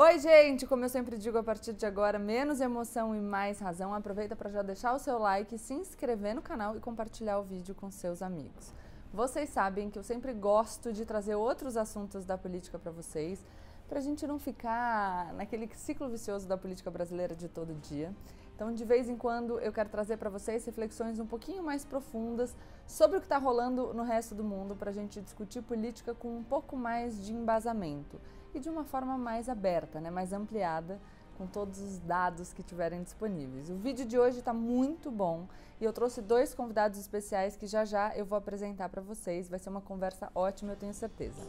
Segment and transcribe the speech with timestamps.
[0.00, 0.64] Oi, gente!
[0.64, 3.92] Como eu sempre digo, a partir de agora, menos emoção e mais razão.
[3.92, 7.74] Aproveita para já deixar o seu like, se inscrever no canal e compartilhar o vídeo
[7.74, 8.72] com seus amigos.
[9.12, 13.44] Vocês sabem que eu sempre gosto de trazer outros assuntos da política para vocês,
[13.88, 18.14] para a gente não ficar naquele ciclo vicioso da política brasileira de todo dia.
[18.54, 22.54] Então, de vez em quando, eu quero trazer para vocês reflexões um pouquinho mais profundas
[22.86, 26.38] sobre o que está rolando no resto do mundo, para a gente discutir política com
[26.38, 28.20] um pouco mais de embasamento
[28.54, 31.00] e de uma forma mais aberta, né, mais ampliada,
[31.36, 33.70] com todos os dados que tiverem disponíveis.
[33.70, 35.46] O vídeo de hoje está muito bom
[35.80, 39.48] e eu trouxe dois convidados especiais que já já eu vou apresentar para vocês.
[39.48, 41.40] Vai ser uma conversa ótima, eu tenho certeza.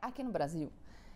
[0.00, 0.72] Aqui no Brasil,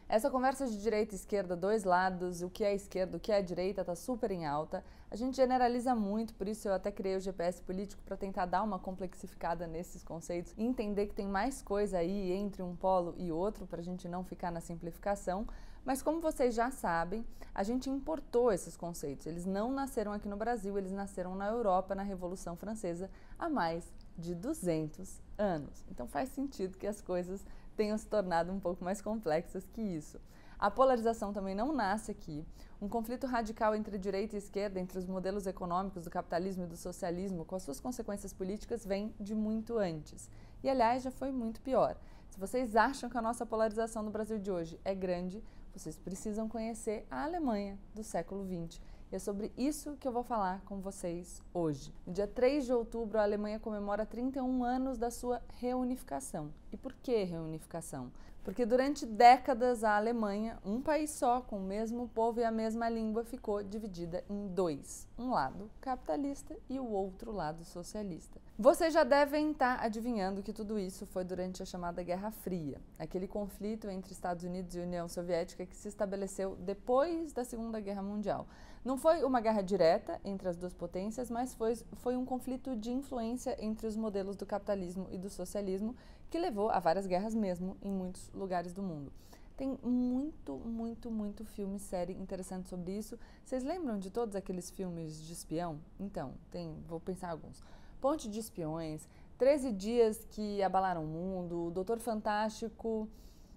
[0.08, 3.40] essa conversa de direita e esquerda, dois lados, o que é esquerda, o que é
[3.40, 4.84] direita, está super em alta.
[5.10, 8.62] A gente generaliza muito, por isso eu até criei o GPS político para tentar dar
[8.62, 13.32] uma complexificada nesses conceitos e entender que tem mais coisa aí entre um polo e
[13.32, 15.46] outro, para a gente não ficar na simplificação.
[15.84, 17.24] Mas como vocês já sabem,
[17.54, 19.26] a gente importou esses conceitos.
[19.26, 23.92] Eles não nasceram aqui no Brasil, eles nasceram na Europa, na Revolução Francesa, há mais
[24.16, 25.84] de 200 anos.
[25.90, 27.44] Então faz sentido que as coisas
[27.74, 30.20] tenham se tornado um pouco mais complexas que isso.
[30.58, 32.44] A polarização também não nasce aqui.
[32.80, 36.76] Um conflito radical entre direita e esquerda, entre os modelos econômicos do capitalismo e do
[36.76, 40.30] socialismo, com as suas consequências políticas, vem de muito antes.
[40.62, 41.96] E, aliás, já foi muito pior.
[42.30, 46.48] Se vocês acham que a nossa polarização no Brasil de hoje é grande, vocês precisam
[46.48, 48.80] conhecer a Alemanha do século XX
[49.14, 51.94] e é sobre isso que eu vou falar com vocês hoje.
[52.04, 56.52] No dia 3 de outubro, a Alemanha comemora 31 anos da sua reunificação.
[56.72, 58.10] E por que reunificação?
[58.42, 62.88] Porque durante décadas a Alemanha, um país só, com o mesmo povo e a mesma
[62.88, 68.40] língua, ficou dividida em dois: um lado capitalista e o outro lado socialista.
[68.58, 73.26] Vocês já devem estar adivinhando que tudo isso foi durante a chamada Guerra Fria, aquele
[73.26, 78.46] conflito entre Estados Unidos e União Soviética que se estabeleceu depois da Segunda Guerra Mundial.
[78.84, 82.92] Não foi uma guerra direta entre as duas potências, mas foi, foi um conflito de
[82.92, 85.96] influência entre os modelos do capitalismo e do socialismo
[86.28, 89.12] que levou a várias guerras mesmo em muitos lugares do mundo.
[89.56, 93.18] Tem muito, muito, muito filme, série interessante sobre isso.
[93.44, 95.78] Vocês lembram de todos aqueles filmes de espião?
[95.98, 97.62] Então, tem, vou pensar alguns.
[98.00, 103.08] Ponte de Espiões, 13 Dias que Abalaram o Mundo, Doutor Fantástico,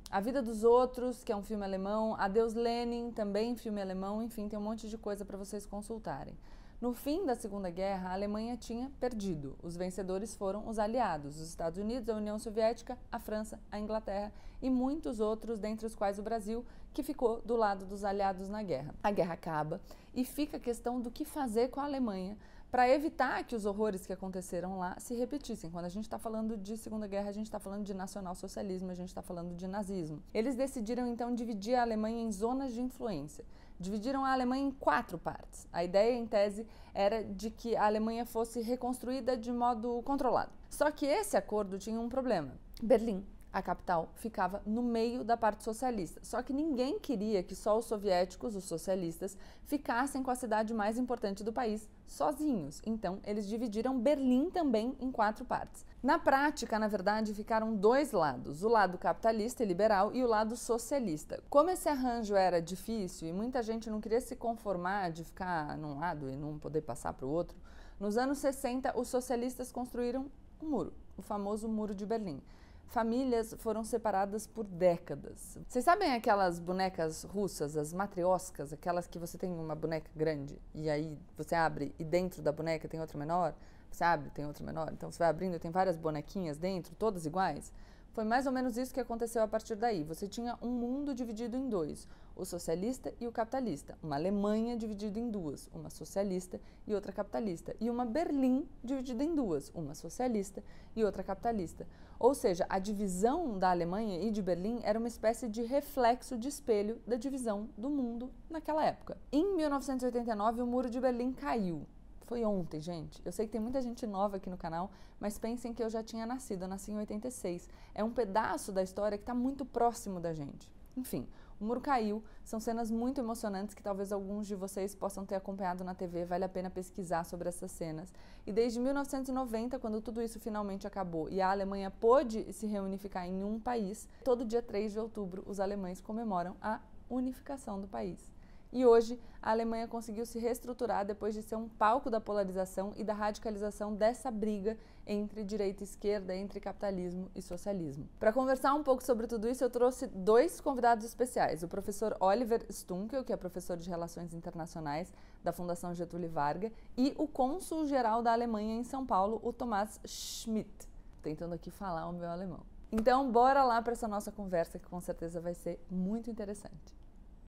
[0.09, 4.47] a Vida dos Outros, que é um filme alemão, Adeus Lenin, também filme alemão, enfim,
[4.47, 6.37] tem um monte de coisa para vocês consultarem.
[6.79, 9.57] No fim da Segunda Guerra, a Alemanha tinha perdido.
[9.63, 14.31] Os vencedores foram os aliados, os Estados Unidos, a União Soviética, a França, a Inglaterra
[14.61, 18.61] e muitos outros, dentre os quais o Brasil, que ficou do lado dos aliados na
[18.61, 18.93] guerra.
[19.01, 19.81] A guerra acaba
[20.13, 22.37] e fica a questão do que fazer com a Alemanha
[22.69, 25.71] para evitar que os horrores que aconteceram lá se repetissem.
[25.71, 28.93] Quando a gente está falando de Segunda Guerra, a gente está falando de nacionalsocialismo, a
[28.93, 30.21] gente está falando de nazismo.
[30.31, 33.43] Eles decidiram então dividir a Alemanha em zonas de influência.
[33.79, 35.67] Dividiram a Alemanha em quatro partes.
[35.71, 40.51] A ideia, em tese, era de que a Alemanha fosse reconstruída de modo controlado.
[40.69, 42.57] Só que esse acordo tinha um problema.
[42.81, 43.25] Berlim
[43.57, 46.19] a capital ficava no meio da parte socialista.
[46.23, 49.35] Só que ninguém queria que só os soviéticos, os socialistas,
[49.65, 52.81] ficassem com a cidade mais importante do país sozinhos.
[52.85, 55.85] Então, eles dividiram Berlim também em quatro partes.
[56.03, 60.55] Na prática, na verdade, ficaram dois lados: o lado capitalista e liberal e o lado
[60.55, 61.43] socialista.
[61.49, 65.99] Como esse arranjo era difícil e muita gente não queria se conformar de ficar num
[65.99, 67.57] lado e não poder passar para o outro,
[67.99, 70.27] nos anos 60 os socialistas construíram
[70.61, 72.41] um muro, o famoso Muro de Berlim
[72.87, 75.57] famílias foram separadas por décadas.
[75.67, 80.89] Vocês sabem aquelas bonecas russas, as matrioscas, aquelas que você tem uma boneca grande e
[80.89, 83.53] aí você abre e dentro da boneca tem outra menor?
[83.91, 84.89] Você abre, tem outra menor.
[84.91, 87.71] Então você vai abrindo e tem várias bonequinhas dentro, todas iguais.
[88.13, 90.03] Foi mais ou menos isso que aconteceu a partir daí.
[90.03, 93.97] Você tinha um mundo dividido em dois, o socialista e o capitalista.
[94.01, 97.75] Uma Alemanha dividida em duas, uma socialista e outra capitalista.
[97.79, 100.63] E uma Berlim dividida em duas, uma socialista
[100.95, 101.87] e outra capitalista.
[102.19, 106.47] Ou seja, a divisão da Alemanha e de Berlim era uma espécie de reflexo de
[106.47, 109.17] espelho da divisão do mundo naquela época.
[109.31, 111.85] Em 1989, o Muro de Berlim caiu.
[112.27, 113.21] Foi ontem, gente.
[113.23, 116.03] Eu sei que tem muita gente nova aqui no canal, mas pensem que eu já
[116.03, 116.63] tinha nascido.
[116.63, 117.69] Eu nasci em 86.
[117.95, 120.69] É um pedaço da história que está muito próximo da gente.
[120.97, 121.25] Enfim,
[121.59, 122.23] o muro caiu.
[122.43, 126.25] São cenas muito emocionantes que talvez alguns de vocês possam ter acompanhado na TV.
[126.25, 128.13] Vale a pena pesquisar sobre essas cenas.
[128.45, 133.43] E desde 1990, quando tudo isso finalmente acabou e a Alemanha pôde se reunificar em
[133.43, 138.36] um país, todo dia 3 de outubro os alemães comemoram a unificação do país.
[138.77, 143.03] E hoje a Alemanha conseguiu se reestruturar depois de ser um palco da polarização e
[143.03, 148.07] da radicalização dessa briga entre direita e esquerda, entre capitalismo e socialismo.
[148.19, 152.63] Para conversar um pouco sobre tudo isso, eu trouxe dois convidados especiais: o professor Oliver
[152.69, 155.11] Stunkel, que é professor de Relações Internacionais
[155.43, 160.87] da Fundação Getúlio Vargas, e o cônsul-geral da Alemanha em São Paulo, o Thomas Schmidt.
[161.23, 162.59] Tentando aqui falar o meu alemão.
[162.91, 166.96] Então, bora lá para essa nossa conversa que com certeza vai ser muito interessante.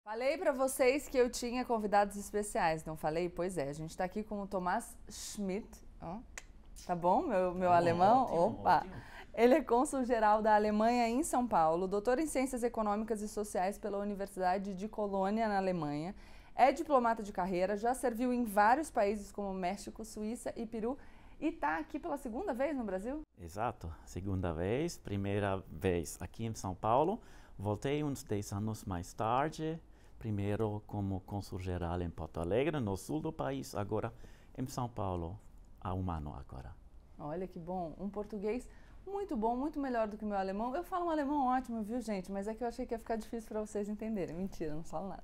[0.09, 3.29] Falei para vocês que eu tinha convidados especiais, não falei?
[3.29, 5.69] Pois é, a gente está aqui com o Tomás Schmidt.
[6.01, 6.17] Oh,
[6.83, 8.23] tá bom, meu, meu alemão?
[8.23, 8.77] Ótimo, Opa!
[8.77, 8.93] ótimo.
[9.35, 13.99] Ele é cônsul-geral da Alemanha em São Paulo, doutor em Ciências Econômicas e Sociais pela
[13.99, 16.15] Universidade de Colônia, na Alemanha.
[16.55, 20.97] É diplomata de carreira, já serviu em vários países como México, Suíça e Peru
[21.39, 23.21] e está aqui pela segunda vez no Brasil?
[23.39, 27.21] Exato, segunda vez, primeira vez aqui em São Paulo.
[27.59, 29.79] Voltei uns 10 anos mais tarde,
[30.19, 34.13] primeiro como cônsul geral em Porto Alegre, no sul do país, agora
[34.57, 35.39] em São Paulo,
[35.79, 36.75] há um ano agora.
[37.17, 38.67] Olha que bom, um português
[39.07, 40.75] muito bom, muito melhor do que o meu alemão.
[40.75, 42.31] Eu falo um alemão ótimo, viu, gente?
[42.31, 44.35] Mas é que eu achei que ia ficar difícil para vocês entenderem.
[44.35, 45.23] Mentira, não falo nada.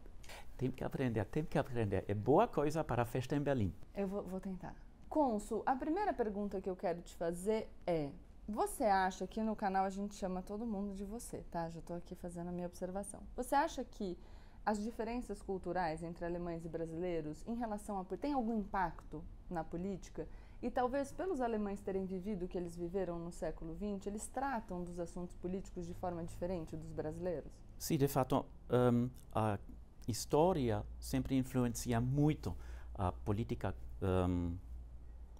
[0.57, 2.05] Tem que aprender, tem que aprender.
[2.07, 3.73] É boa coisa para a festa em Berlim.
[3.93, 4.73] Eu vou, vou tentar.
[5.09, 8.09] Cônsul, a primeira pergunta que eu quero te fazer é:
[8.47, 11.69] você acha que no canal a gente chama todo mundo de você, tá?
[11.69, 13.21] Já estou aqui fazendo a minha observação.
[13.35, 14.17] Você acha que
[14.65, 20.27] as diferenças culturais entre alemães e brasileiros em relação a tem algum impacto na política?
[20.61, 24.83] E talvez pelos alemães terem vivido o que eles viveram no século XX, eles tratam
[24.83, 27.51] dos assuntos políticos de forma diferente dos brasileiros?
[27.77, 29.59] Sim, de fato, um, a
[30.07, 32.55] história sempre influencia muito
[32.95, 34.55] a política um,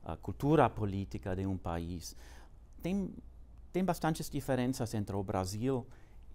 [0.04, 2.16] a cultura política de um país.
[2.81, 3.12] Tem,
[3.74, 5.86] tem bastantes diferenças entre o Brasil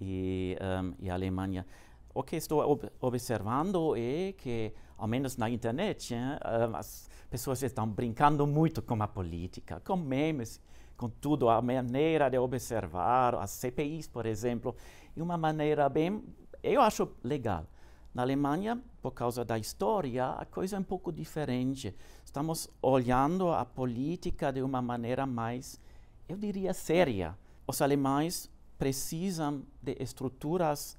[0.00, 1.64] e, um, e a Alemanha.
[2.12, 6.38] O que estou ob observando é que, ao menos na internet, hein,
[6.74, 10.60] as pessoas estão brincando muito com a política, com memes,
[10.96, 14.74] com tudo, a maneira de observar, as CPIs, por exemplo,
[15.14, 16.22] de uma maneira bem,
[16.62, 17.64] eu acho legal.
[18.12, 21.94] Na Alemanha, por causa da história, a coisa é um pouco diferente.
[22.24, 25.80] Estamos olhando a política de uma maneira mais,
[26.28, 27.38] eu diria, séria.
[27.68, 30.98] Os alemães precisam de estruturas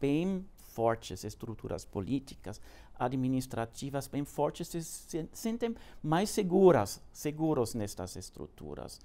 [0.00, 2.60] bem fortes, estruturas políticas,
[2.98, 9.00] administrativas bem fortes, se sentem mais seguras, seguros nestas estruturas.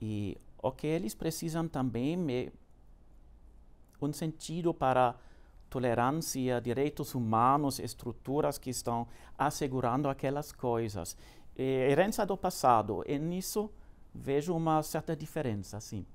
[0.00, 2.52] E o que eles precisam também é
[4.00, 5.14] um sentido para
[5.70, 9.06] tolerância, direitos humanos, estruturas que estão
[9.38, 11.16] assegurando aquelas coisas.
[11.56, 13.70] É herança do passado, e nisso
[14.14, 16.06] vejo uma certa diferença, sim.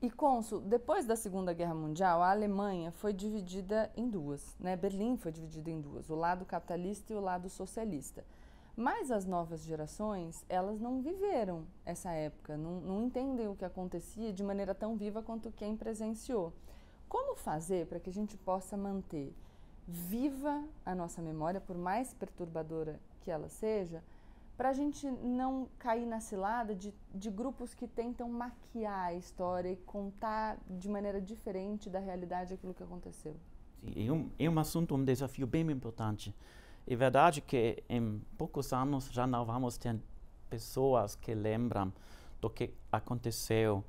[0.00, 4.56] E, Consul, depois da Segunda Guerra Mundial, a Alemanha foi dividida em duas.
[4.60, 4.76] Né?
[4.76, 8.24] Berlim foi dividida em duas, o lado capitalista e o lado socialista.
[8.76, 14.32] Mas as novas gerações, elas não viveram essa época, não, não entendem o que acontecia
[14.32, 16.52] de maneira tão viva quanto quem presenciou.
[17.08, 19.34] Como fazer para que a gente possa manter
[19.84, 24.00] viva a nossa memória, por mais perturbadora que ela seja,
[24.58, 29.70] para a gente não cair na cilada de, de grupos que tentam maquiar a história
[29.70, 33.34] e contar de maneira diferente da realidade aquilo que aconteceu?
[33.96, 36.34] É, um, é um assunto, um desafio bem importante.
[36.86, 39.96] É verdade que em poucos anos já não vamos ter
[40.50, 41.90] pessoas que lembram
[42.40, 43.82] do que aconteceu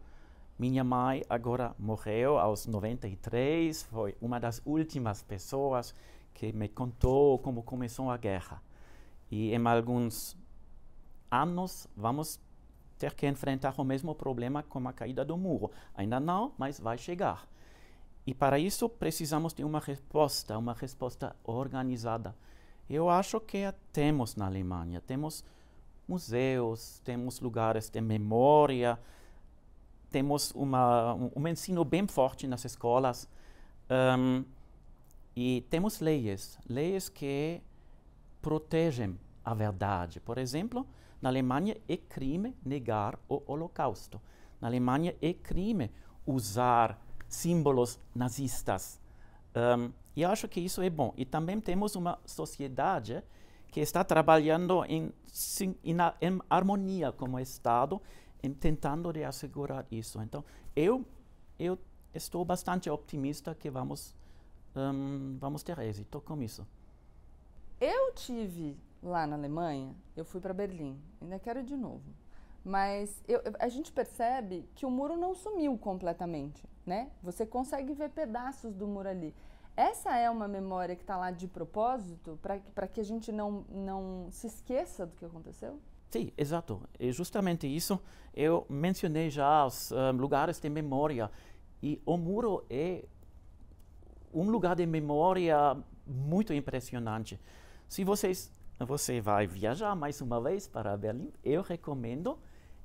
[0.60, 5.96] minha mãe agora morreu aos 93, foi uma das últimas pessoas
[6.34, 8.62] que me contou como começou a guerra.
[9.32, 10.36] E em alguns
[11.32, 12.40] anos vamos
[12.98, 15.72] ter que enfrentar o mesmo problema com a caída do muro.
[15.96, 17.48] Ainda não, mas vai chegar.
[18.26, 22.36] E para isso precisamos de uma resposta, uma resposta organizada.
[22.90, 25.02] Eu acho que a temos na Alemanha.
[25.02, 25.44] Temos
[26.08, 29.00] museus, temos lugares de memória,
[30.10, 33.30] temos uma, um, um, ensino bem forte nas escolas
[34.18, 34.44] um,
[35.36, 37.62] e temos leis, leis que
[38.42, 40.20] protegem a verdade.
[40.20, 40.86] Por exemplo,
[41.22, 44.22] na Alemanha é crime negar o Holocausto.
[44.62, 45.92] Na Alemanha é crime
[46.26, 49.00] usar símbolos nazistas.
[49.56, 51.14] Um, e acho que isso é bom.
[51.18, 53.24] E também temos uma sociedade
[53.72, 55.14] que está trabalhando em,
[55.84, 58.02] em, em harmonia com o Estado
[58.60, 60.22] tentando de assegurar isso.
[60.22, 60.44] Então,
[60.76, 61.06] eu,
[61.58, 61.78] eu
[62.14, 64.16] estou bastante otimista que vamos,
[64.76, 66.66] um, vamos ter êxito com isso.
[67.80, 72.14] Eu tive lá na Alemanha, eu fui para Berlim, ainda quero ir de novo.
[72.64, 77.10] Mas eu, a gente percebe que o muro não sumiu completamente, né?
[77.24, 79.34] Você consegue ver pedaços do muro ali.
[79.76, 84.28] Essa é uma memória que está lá de propósito, para que a gente não, não
[84.30, 85.80] se esqueça do que aconteceu?
[86.10, 86.82] Sim, exato.
[87.00, 87.98] É justamente isso.
[88.34, 91.32] Eu mencionei já os um, lugares de memória.
[91.82, 93.06] E o muro é
[94.34, 97.40] um lugar de memória muito impressionante.
[97.88, 98.52] Se vocês,
[98.86, 102.38] você vai viajar mais uma vez para Berlim, eu recomendo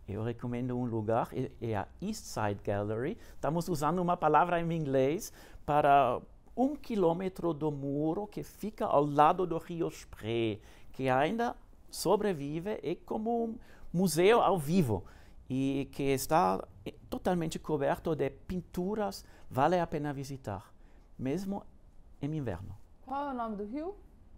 [0.07, 1.31] eu recomendo um lugar,
[1.63, 3.17] é, a East Side Gallery.
[3.35, 5.33] Estamos usando uma palavra em inglês
[5.65, 6.21] para
[6.55, 10.61] um quilômetro do muro que fica ao lado do rio Spree,
[10.93, 11.57] que ainda
[11.91, 13.59] sobrevive é como um
[13.93, 15.05] museu ao vivo
[15.49, 20.73] e que está eh, totalmente coberto de pinturas, vale a pena visitar,
[21.19, 21.65] mesmo
[22.21, 22.77] em inverno.
[23.03, 23.95] Qual é o nome do rio?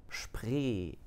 [0.08, 0.98] Spree.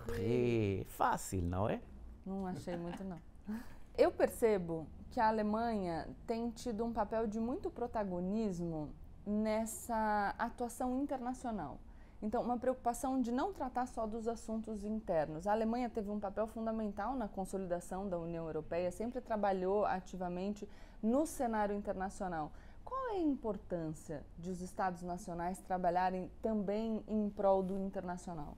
[0.00, 0.84] Spree.
[0.88, 1.80] Fácil, não é?
[2.24, 3.18] Não achei muito não.
[3.96, 8.90] Eu percebo que a Alemanha tem tido um papel de muito protagonismo
[9.26, 11.78] nessa atuação internacional.
[12.22, 15.46] Então, uma preocupação de não tratar só dos assuntos internos.
[15.46, 20.68] A Alemanha teve um papel fundamental na consolidação da União Europeia, sempre trabalhou ativamente
[21.02, 22.52] no cenário internacional.
[22.84, 28.54] Qual é a importância de os Estados nacionais trabalharem também em prol do internacional?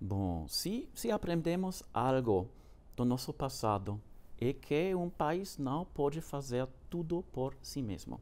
[0.00, 2.48] Bom, se, se aprendemos algo
[2.96, 4.00] do nosso passado,
[4.40, 8.20] é que um país não pode fazer tudo por si mesmo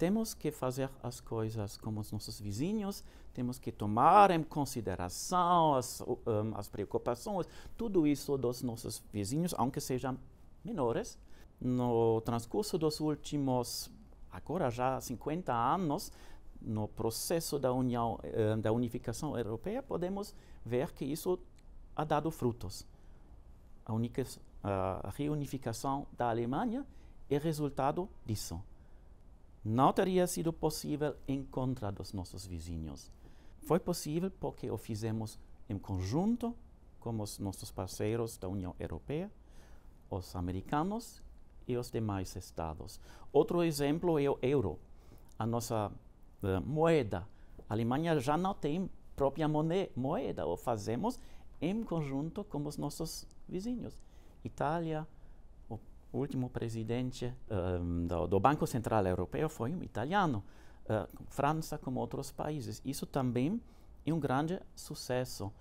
[0.00, 6.00] temos que fazer as coisas como os nossos vizinhos, temos que tomar em consideração as,
[6.00, 7.46] um, as preocupações,
[7.76, 10.16] tudo isso dos nossos vizinhos, aunque sejam
[10.64, 11.18] menores.
[11.60, 13.90] No transcurso dos últimos,
[14.32, 16.10] agora já 50 anos,
[16.62, 18.18] no processo da, união,
[18.62, 21.38] da unificação europeia, podemos ver que isso
[21.94, 22.86] ha dado frutos.
[23.84, 24.24] A, única,
[24.62, 26.86] a reunificação da Alemanha
[27.28, 28.62] é resultado disso
[29.64, 33.10] não teria sido possível em contra dos nossos vizinhos.
[33.62, 35.38] Foi possível porque o fizemos
[35.68, 36.54] em conjunto
[36.98, 39.30] com os nossos parceiros da União Europeia,
[40.10, 41.22] os americanos
[41.68, 42.98] e os demais estados.
[43.32, 44.78] Outro exemplo é o euro,
[45.38, 45.88] a nossa
[46.42, 47.28] uh, moeda.
[47.68, 48.90] A Alemanha já não tem
[49.20, 49.46] própria
[49.94, 51.20] moeda, o fazemos
[51.60, 54.02] em conjunto com os nossos vizinhos.
[54.42, 55.06] Itália,
[55.68, 55.78] o
[56.10, 60.42] último presidente um, do, do, Banco Central Europeu foi um italiano,
[60.86, 62.80] uh, França como outros países.
[62.82, 63.60] Isso também
[64.06, 65.52] é um grande sucesso.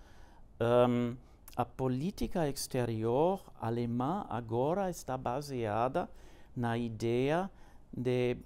[0.62, 1.18] Um,
[1.54, 6.10] a política exterior alemã agora está baseada
[6.56, 7.52] na ideia
[7.92, 8.38] de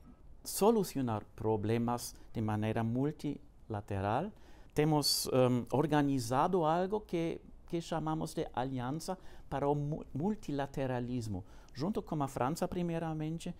[0.43, 4.31] solucionar problemas de maneira multilateral.
[4.73, 9.17] Temos um, organizado algo que, que chamamos de Aliança
[9.49, 9.75] para o
[10.13, 13.53] multilateralismo junto com a França, primeiramente,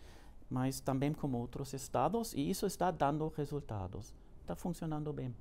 [0.50, 4.14] mas também com outros estados, e isso está dando resultados.
[4.42, 5.36] Está funcionando bem.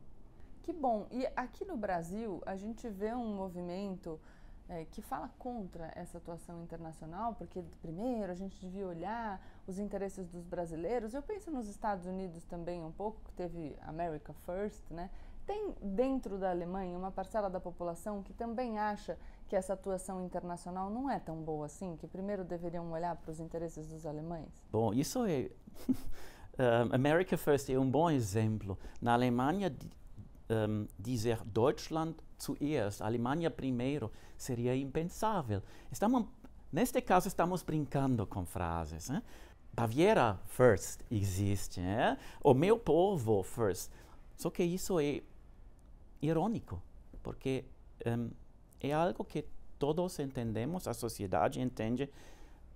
[0.63, 1.07] Que bom.
[1.11, 4.19] E aqui no Brasil, a gente vê um movimento
[4.69, 10.29] é, que fala contra essa atuação internacional, porque, primeiro, a gente devia olhar os interesses
[10.29, 11.15] dos brasileiros.
[11.15, 15.11] Eu penso nos Estados Unidos também um pouco, que teve America First, né?
[15.47, 19.19] Tem dentro da Alemanha uma parcela da população que também acha
[19.49, 23.41] que essa atuação internacional não é tão boa assim, que primeiro deveriam olhar para os
[23.41, 24.49] interesses dos alemães?
[24.71, 25.51] Bom, isso é.
[26.59, 28.79] um, America First é um bom exemplo.
[29.01, 29.75] Na Alemanha,
[30.49, 35.63] um, dizer Deutschland zuerst, Alemanha primeiro, seria impensável.
[35.91, 36.25] Estamos,
[36.73, 39.09] neste caso, estamos brincando com frases.
[39.09, 39.23] Né?
[39.73, 42.17] Baviera first existe, né?
[42.43, 43.91] o meu povo first.
[44.37, 45.23] Só que isso é
[46.23, 46.81] irônico,
[47.23, 47.65] porque
[48.07, 48.31] um,
[48.81, 49.45] é algo que
[49.79, 52.09] todos entendemos, a sociedade entende,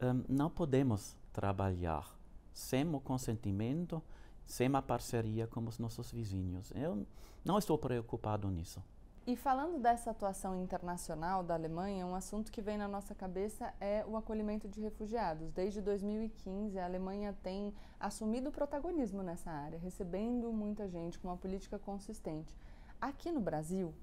[0.02, 2.14] um, não podemos trabalhar
[2.52, 4.02] sem o consentimento,
[4.44, 6.72] sem a parceria com os nossos vizinhos.
[6.74, 7.06] Eu
[7.44, 8.82] não estou preocupado nisso.
[9.26, 14.04] E falando dessa atuação internacional da Alemanha, um assunto que vem na nossa cabeça é
[14.06, 15.50] o acolhimento de refugiados.
[15.50, 21.76] Desde 2015, a Alemanha tem assumido protagonismo nessa área, recebendo muita gente com uma política
[21.76, 22.54] consistente.
[23.00, 23.94] Aqui no Brasil,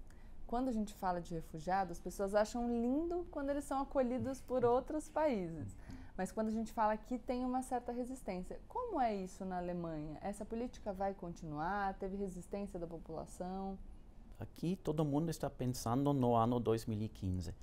[0.46, 4.64] quando a gente fala de refugiados, as pessoas acham lindo quando eles são acolhidos por
[4.64, 5.76] outros países.
[6.16, 8.60] Mas quando a gente fala que tem uma certa resistência.
[8.68, 10.18] Como é isso na Alemanha?
[10.22, 11.96] Essa política vai continuar?
[11.96, 13.78] Teve resistência da população?
[14.40, 17.56] Aqui todo mundo está pensando no ano 2015.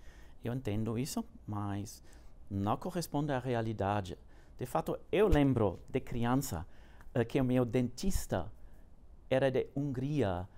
[0.42, 2.02] Eu entendo isso, mas
[2.50, 4.18] não corresponde à realidade.
[4.58, 6.66] De fato, eu lembro de criança
[7.14, 8.50] uh, que o meu dentista
[9.28, 10.48] era de Hungria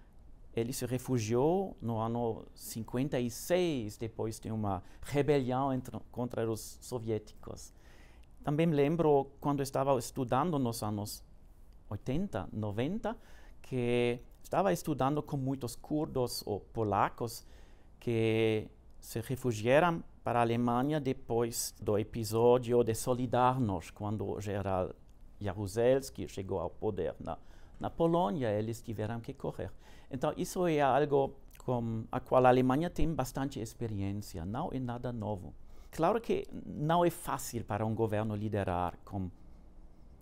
[0.55, 7.73] ele se refugiou no ano 56, depois de uma rebelião entre, contra os soviéticos.
[8.45, 11.25] Também lembro quando estava estudando nos anos
[11.89, 13.17] 80, 90,
[13.63, 17.47] que estava estudando com muitos curdos ou polacos
[17.99, 18.69] que
[19.01, 24.95] se refugiaram para a Alemanha depois do episódio de Solidarność, quando o general
[25.41, 27.37] Jaruzelski chegou ao poder na,
[27.81, 29.71] na Polônia, eles tiveram que correr.
[30.13, 35.11] Então, isso é algo com a qual a Alemanha tem bastante experiência, não é nada
[35.13, 35.55] novo.
[35.91, 39.31] Claro que não é fácil para um governo liderar com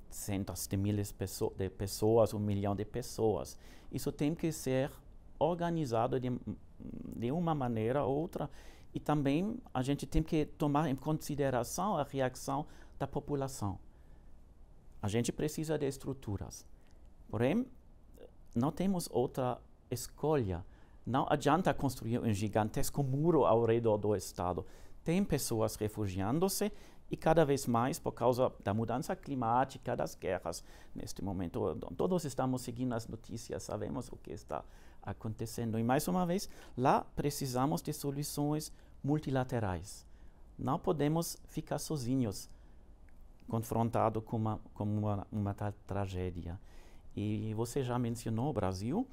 [0.08, 1.14] centos de milhares
[1.56, 3.58] de pessoas, um milhão de pessoas.
[3.90, 4.90] Isso tem que ser
[5.38, 6.30] organizado de,
[7.16, 8.50] de uma maneira ou outra.
[8.92, 12.66] E também a gente tem que tomar em consideração a reação
[12.98, 13.78] da população.
[15.00, 16.66] A gente precisa de estruturas.
[17.28, 17.64] Porém,
[18.54, 20.64] não temos outra escolha.
[21.04, 24.64] Não adianta construir um gigantesco muro ao redor do Estado.
[25.02, 26.70] Tem pessoas refugiando-se
[27.10, 30.62] e cada vez mais por causa da mudança climática, das guerras.
[30.94, 34.64] Neste momento, todos estamos seguindo as notícias, sabemos o que está
[35.02, 35.78] acontecendo.
[35.78, 40.06] E mais uma vez, lá precisamos de soluções multilaterais.
[40.56, 42.48] Não podemos ficar sozinhos,
[43.48, 45.54] confrontados com uma, com uma, uma
[45.86, 46.60] tragédia.
[47.16, 49.06] E você já mencionou o Brasil.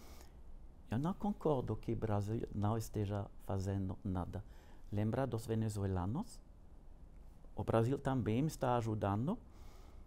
[0.89, 4.43] Eu não concordo que o Brasil não esteja fazendo nada.
[4.91, 6.39] Lembra dos venezuelanos?
[7.55, 9.37] O Brasil também está ajudando.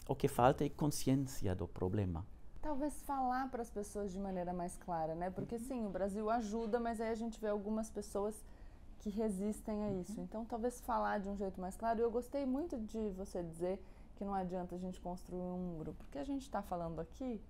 [0.08, 2.24] O que falta é consciência do problema.
[2.62, 5.30] Talvez falar para as pessoas de maneira mais clara, né?
[5.30, 5.60] Porque uhum.
[5.60, 8.34] sim, o Brasil ajuda, mas aí a gente vê algumas pessoas
[9.00, 10.00] que resistem a uhum.
[10.00, 10.20] isso.
[10.20, 12.00] Então, talvez falar de um jeito mais claro.
[12.00, 13.82] Eu gostei muito de você dizer
[14.16, 17.40] que não adianta a gente construir um muro, porque a gente está falando aqui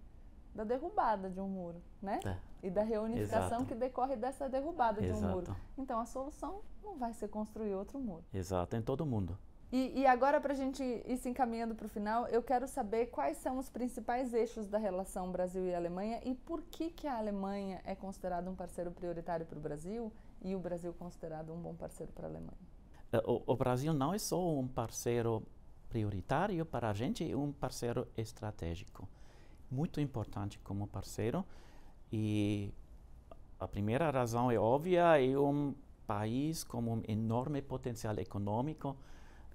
[0.55, 2.21] da derrubada de um muro, né?
[2.25, 2.37] É.
[2.63, 3.67] E da reunificação Exato.
[3.67, 5.21] que decorre dessa derrubada Exato.
[5.21, 5.57] de um muro.
[5.79, 8.25] Então, a solução não vai ser construir outro muro.
[8.33, 9.39] Exato, em todo mundo.
[9.73, 13.07] E, e agora, para a gente ir se encaminhando para o final, eu quero saber
[13.07, 17.17] quais são os principais eixos da relação Brasil e Alemanha e por que, que a
[17.17, 21.75] Alemanha é considerada um parceiro prioritário para o Brasil e o Brasil considerado um bom
[21.75, 22.59] parceiro para a Alemanha.
[23.13, 25.47] É, o, o Brasil não é só um parceiro
[25.89, 29.09] prioritário para a gente, é um parceiro estratégico.
[29.71, 31.45] Muito importante como parceiro.
[32.13, 32.73] E
[33.59, 35.75] a primeira razão é óbvia, é um
[36.07, 38.97] país com um enorme potencial econômico,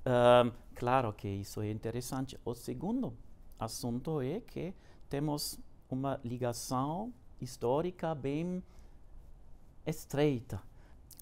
[0.05, 2.39] um, claro que isso é interessante.
[2.45, 3.13] O segundo
[3.59, 4.73] assunto é que
[5.09, 7.11] temos uma ligação
[7.41, 8.63] histórica bem
[9.85, 10.61] estreita.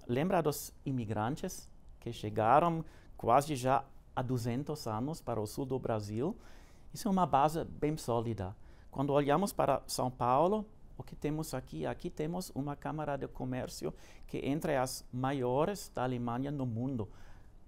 [0.07, 1.69] Lembra dos imigrantes
[2.01, 2.83] que chegaram
[3.15, 6.35] quase já há 200 anos para o sul do Brasil?
[6.93, 8.53] Isso é uma base bem sólida.
[8.93, 11.83] Quando olhamos para São Paulo, o que temos aqui?
[11.83, 13.91] Aqui temos uma Câmara de Comércio
[14.27, 17.09] que é entre as maiores da Alemanha no mundo.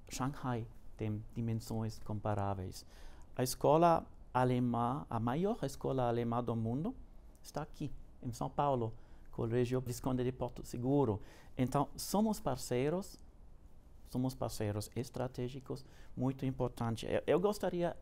[0.07, 2.85] Shanghai, tem dimensões comparáveis.
[3.35, 6.95] A escola alemã, a maior escola alemã do mundo,
[7.41, 8.93] está aqui, em São Paulo,
[9.31, 11.19] Colégio Visconde de Porto Seguro.
[11.57, 13.19] Então, somos parceiros,
[14.11, 15.83] somos parceiros estratégicos,
[16.15, 17.07] muito importante.
[17.09, 17.97] Eu, eu gostaria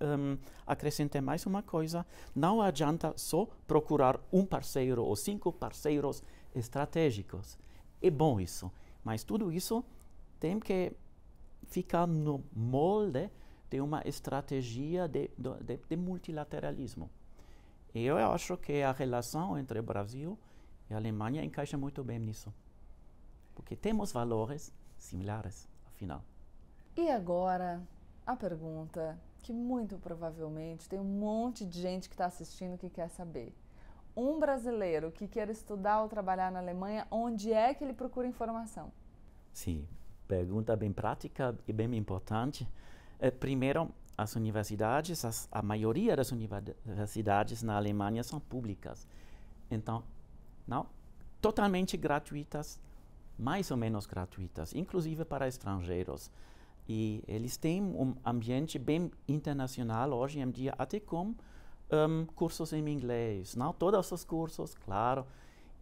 [0.00, 6.22] um, acrescentar mais uma coisa: não adianta só procurar um parceiro ou cinco parceiros
[6.54, 7.58] estratégicos.
[8.02, 8.70] É bom isso,
[9.04, 9.84] mas tudo isso
[10.38, 10.92] tem que
[11.64, 13.30] ficar no molde
[13.70, 17.10] de uma estratégia de, de, de multilateralismo.
[17.94, 20.38] E eu acho que a relação entre o Brasil
[20.88, 22.52] e a Alemanha encaixa muito bem nisso.
[23.54, 26.22] Porque temos valores similares, afinal.
[26.96, 27.82] E agora,
[28.26, 33.08] a pergunta que muito provavelmente tem um monte de gente que está assistindo que quer
[33.08, 33.54] saber.
[34.16, 38.92] Um brasileiro que quer estudar ou trabalhar na Alemanha, onde é que ele procura informação?
[39.52, 39.86] Sim,
[40.26, 42.68] pergunta bem prática e bem importante.
[43.18, 49.08] É, primeiro, as universidades, as, a maioria das universidades na Alemanha são públicas.
[49.70, 50.02] Então,
[50.66, 50.86] não
[51.40, 52.78] totalmente gratuitas,
[53.38, 56.30] mais ou menos gratuitas, inclusive para estrangeiros.
[56.92, 61.36] E eles têm um ambiente bem internacional hoje em dia, até com
[61.88, 63.54] um, cursos em inglês.
[63.54, 65.24] Não todos os cursos, claro.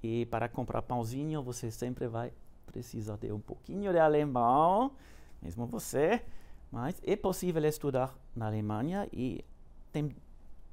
[0.03, 2.31] E para comprar pãozinho, você sempre vai
[2.66, 4.92] precisa ter um pouquinho de alemão,
[5.40, 6.23] mesmo você,
[6.71, 9.42] mas é possível estudar na Alemanha e
[9.90, 10.14] tem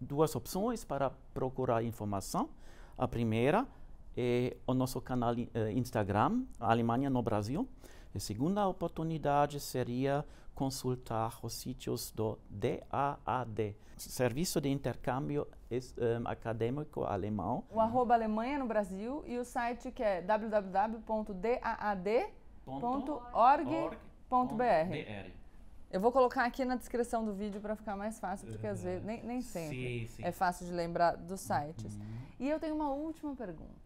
[0.01, 2.49] duas opções para procurar informação.
[2.97, 3.65] A primeira
[4.17, 7.65] é o nosso canal uh, Instagram, Alemanha no Brasil.
[8.15, 17.65] A segunda oportunidade seria consultar os sítios do DAAD, Serviço de Intercâmbio um, Acadêmico Alemão.
[17.69, 21.55] O arroba Alemanha no Brasil e o site que é www.daad.org.br.
[25.91, 29.03] Eu vou colocar aqui na descrição do vídeo para ficar mais fácil, porque às vezes,
[29.03, 30.23] nem, nem sempre, sim, sim.
[30.23, 31.95] é fácil de lembrar dos sites.
[31.95, 32.17] Uhum.
[32.39, 33.84] E eu tenho uma última pergunta.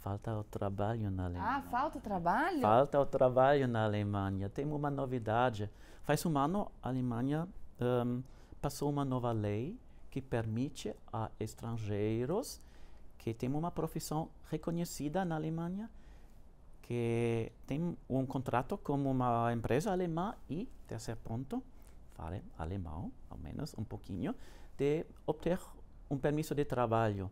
[0.00, 1.56] Falta o trabalho na Alemanha.
[1.56, 2.60] Ah, falta o trabalho?
[2.60, 4.48] Falta o trabalho na Alemanha.
[4.48, 5.70] Tem uma novidade.
[6.02, 7.48] Faz um ano, a Alemanha
[7.80, 8.22] um,
[8.60, 9.78] passou uma nova lei
[10.10, 12.60] que permite a estrangeiros
[13.18, 15.90] que têm uma profissão reconhecida na Alemanha,
[16.80, 21.62] que tem um contrato com uma empresa alemã e, terceiro ponto,
[22.14, 24.34] fale alemão, ao menos um pouquinho,
[24.76, 25.60] de obter
[26.08, 27.30] um permisso de trabalho.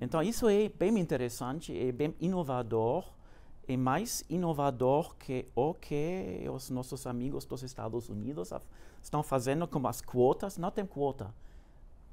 [0.00, 3.04] Então, isso é bem interessante, é bem inovador,
[3.66, 8.52] é mais inovador que o que os nossos amigos dos Estados Unidos
[9.02, 10.58] estão fazendo com as quotas.
[10.58, 11.34] Não tem quota.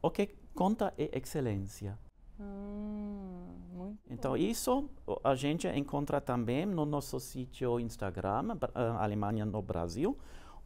[0.02, 1.98] O que conta é excelência.
[2.40, 4.90] Hum, então, isso
[5.24, 8.58] a gente encontra também no nosso sítio Instagram,
[9.00, 10.18] Alemanha no Brasil,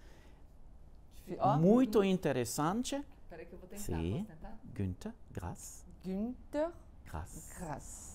[1.39, 3.01] Oh, Muito interessante.
[3.23, 3.83] Espera que eu vou tentar.
[3.83, 4.25] Sim.
[4.27, 4.59] Tentar?
[4.73, 5.85] Günter Grass.
[6.03, 6.71] Günter
[7.05, 7.53] Grass.
[7.57, 8.06] Grass.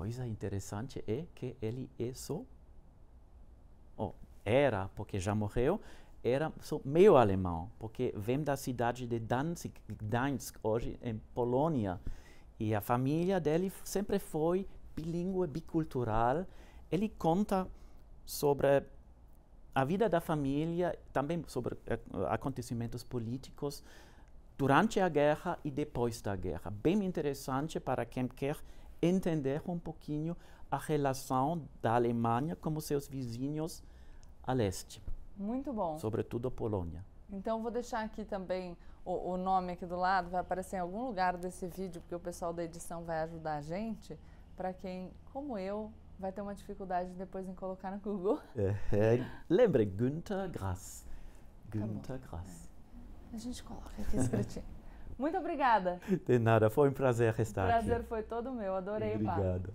[0.00, 2.40] Coisa interessante é que ele é só,
[3.98, 5.78] oh, era, porque já morreu,
[6.24, 9.74] era só meio alemão, porque vem da cidade de Danzig,
[10.62, 12.00] hoje em Polônia.
[12.58, 16.46] E a família dele sempre foi bilíngue, bicultural.
[16.90, 17.68] Ele conta
[18.24, 18.82] sobre
[19.74, 23.84] a vida da família, também sobre uh, acontecimentos políticos
[24.56, 26.70] durante a guerra e depois da guerra.
[26.70, 28.56] Bem interessante para quem quer
[29.02, 30.36] entender um pouquinho
[30.70, 33.82] a relação da Alemanha com seus vizinhos
[34.42, 35.02] a leste.
[35.36, 35.98] Muito bom.
[35.98, 37.04] Sobretudo a Polônia.
[37.32, 41.06] Então, vou deixar aqui também o, o, nome aqui do lado, vai aparecer em algum
[41.06, 44.18] lugar desse vídeo, porque o pessoal da edição vai ajudar a gente,
[44.56, 48.38] para quem, como eu, vai ter uma dificuldade depois em colocar no Google.
[48.56, 51.06] É, é, lembre, Günther Grass.
[51.70, 52.68] Tá Günther Grass.
[53.32, 53.36] É.
[53.36, 54.64] A gente coloca aqui escritinho.
[55.20, 56.00] Muito obrigada.
[56.26, 57.84] De nada, foi um prazer estar prazer aqui.
[57.84, 59.72] O prazer foi todo meu, adorei Obrigado.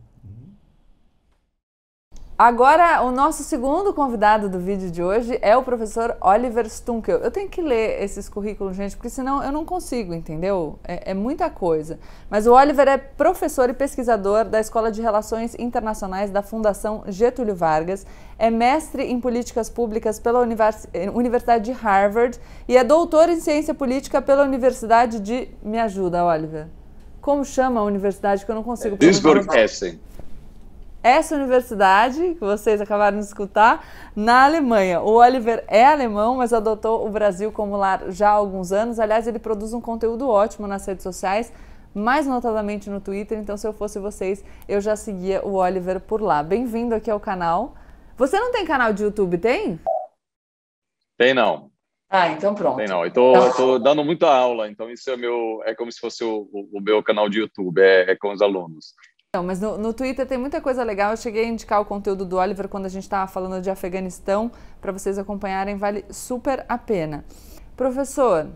[2.38, 7.20] Agora, o nosso segundo convidado do vídeo de hoje é o professor Oliver Stunkel.
[7.20, 10.78] Eu tenho que ler esses currículos, gente, porque senão eu não consigo, entendeu?
[10.84, 11.98] É, é, muita coisa.
[12.30, 17.56] Mas o Oliver é professor e pesquisador da Escola de Relações Internacionais da Fundação Getúlio
[17.56, 18.06] Vargas,
[18.38, 23.74] é mestre em políticas públicas pela Univers Universidade de Harvard e é doutor em ciência
[23.74, 25.48] política pela Universidade de.
[25.64, 26.68] Me ajuda, Oliver.
[27.22, 29.98] Como chama a universidade que eu não consigo Duisburg-Essen
[31.06, 35.02] essa universidade que vocês acabaram de escutar na Alemanha.
[35.02, 39.00] O Oliver é alemão, mas adotou o Brasil como lar já há alguns anos.
[39.00, 41.54] Aliás, ele produz um conteúdo ótimo nas redes sociais,
[41.94, 43.38] mais notadamente no Twitter.
[43.38, 46.42] Então, se eu fosse vocês, eu já seguia o Oliver por lá.
[46.42, 47.76] Bem-vindo aqui ao canal.
[48.18, 49.80] Você não tem canal de YouTube, tem?
[51.16, 51.70] Tem não.
[52.10, 52.78] Ah, então pronto.
[52.78, 53.06] Tem não.
[53.06, 53.54] Eu tô, então...
[53.54, 56.82] tô dando muita aula, então isso é meu, é como se fosse o, o, o
[56.82, 58.96] meu canal de YouTube, é, é com os alunos.
[59.36, 61.12] Não, mas no, no, Twitter tem muita coisa legal.
[61.12, 64.50] Eu cheguei a indicar o conteúdo do Oliver quando a gente estava falando de Afeganistão,
[64.80, 67.26] para vocês acompanharem, vale super a pena.
[67.76, 68.48] Professor,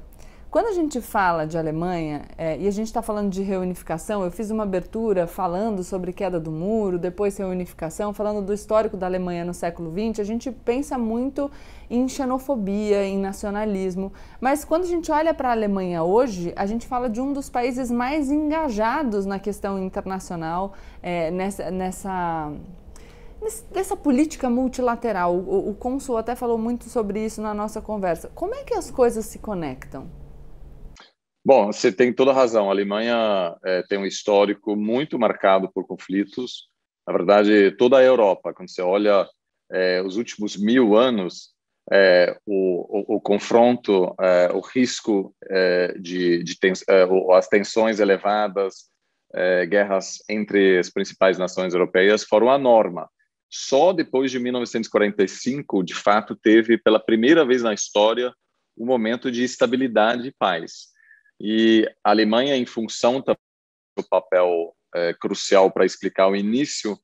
[0.51, 4.31] quando a gente fala de Alemanha é, e a gente está falando de reunificação, eu
[4.31, 9.45] fiz uma abertura falando sobre queda do muro, depois reunificação, falando do histórico da Alemanha
[9.45, 10.19] no século XX.
[10.19, 11.51] A gente pensa muito
[11.87, 16.87] em xenofobia, em nacionalismo, mas quando a gente olha para a Alemanha hoje, a gente
[16.87, 22.51] fala de um dos países mais engajados na questão internacional, é, nessa, nessa
[23.71, 25.35] dessa política multilateral.
[25.35, 28.29] O, o cônsul até falou muito sobre isso na nossa conversa.
[28.33, 30.18] Como é que as coisas se conectam?
[31.43, 32.67] Bom, você tem toda a razão.
[32.67, 36.67] A Alemanha é, tem um histórico muito marcado por conflitos.
[37.07, 39.27] Na verdade, toda a Europa, quando você olha
[39.71, 41.53] é, os últimos mil anos,
[41.91, 47.99] é, o, o, o, confronto, é, o risco é, de, de tens, é, as tensões
[47.99, 48.89] elevadas,
[49.69, 53.07] guerras entre as principais nações europeias foram a norma.
[53.47, 58.33] Só depois de 1945, de fato, teve pela primeira vez na história
[58.75, 60.87] um momento de estabilidade e paz.
[61.39, 66.97] E a Alemanha, em função do papel é, crucial para explicar o início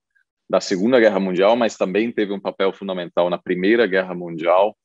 [0.49, 4.77] da Segunda Guerra Mundial, mas também teve um papel fundamental na Primeira Guerra Mundial,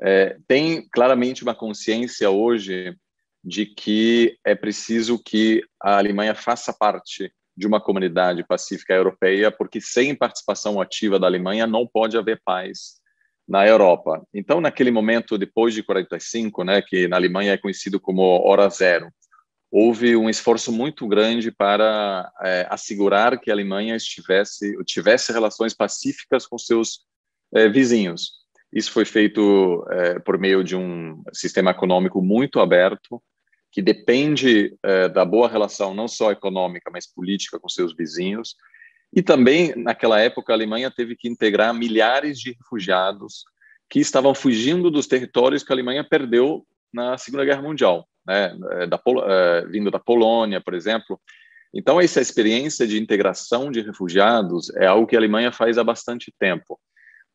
[0.00, 2.96] é, tem claramente uma consciência hoje
[3.44, 9.80] de que é preciso que a Alemanha faça parte de uma comunidade pacífica europeia, porque
[9.80, 13.01] sem participação ativa da Alemanha não pode haver paz
[13.46, 14.22] na Europa.
[14.32, 19.12] Então, naquele momento, depois de 45, né, que na Alemanha é conhecido como hora zero,
[19.70, 26.46] houve um esforço muito grande para é, assegurar que a Alemanha estivesse tivesse relações pacíficas
[26.46, 27.00] com seus
[27.54, 28.42] é, vizinhos.
[28.72, 33.22] Isso foi feito é, por meio de um sistema econômico muito aberto,
[33.70, 34.76] que depende
[35.14, 38.54] da boa relação não só econômica, mas política com seus vizinhos.
[39.14, 43.44] E também, naquela época, a Alemanha teve que integrar milhares de refugiados
[43.88, 48.86] que estavam fugindo dos territórios que a Alemanha perdeu na Segunda Guerra Mundial né, é,
[48.86, 51.20] da, é, vindo da Polônia, por exemplo.
[51.74, 56.32] Então, essa experiência de integração de refugiados é algo que a Alemanha faz há bastante
[56.38, 56.78] tempo.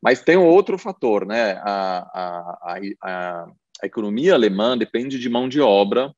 [0.01, 1.53] Mas tem um outro fator, né?
[1.63, 3.45] A, a, a,
[3.81, 6.13] a economia alemã depende de mão de obra.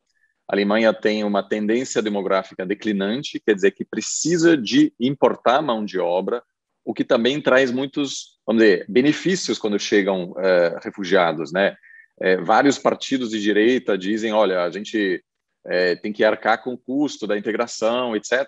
[0.49, 5.99] A Alemanha tem uma tendência demográfica declinante, quer dizer que precisa de importar mão de
[5.99, 6.41] obra,
[6.83, 11.75] o que também traz muitos, vamos dizer, benefícios quando chegam é, refugiados, né?
[12.19, 15.23] é, vários partidos de direita dizem, olha, a gente
[15.65, 18.45] é, tem que arcar com o custo da integração, etc.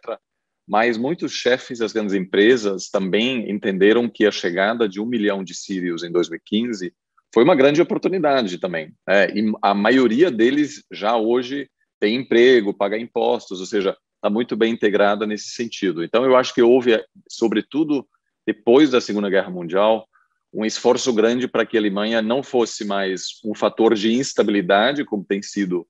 [0.68, 5.56] Mas muitos chefes das grandes empresas também entenderam que a chegada de um milhão de
[5.56, 6.94] sírios em 2015
[7.34, 8.94] foi uma grande oportunidade também.
[9.08, 9.30] Né?
[9.32, 11.70] E a maioria deles já hoje
[12.02, 16.04] tem emprego, paga impostos, ou seja, está muito bem integrada nesse sentido.
[16.04, 18.06] Então, eu acho que houve, sobretudo
[18.46, 20.08] depois da Segunda Guerra Mundial,
[20.52, 25.24] um esforço grande para que a Alemanha não fosse mais um fator de instabilidade, como
[25.24, 25.88] tem sido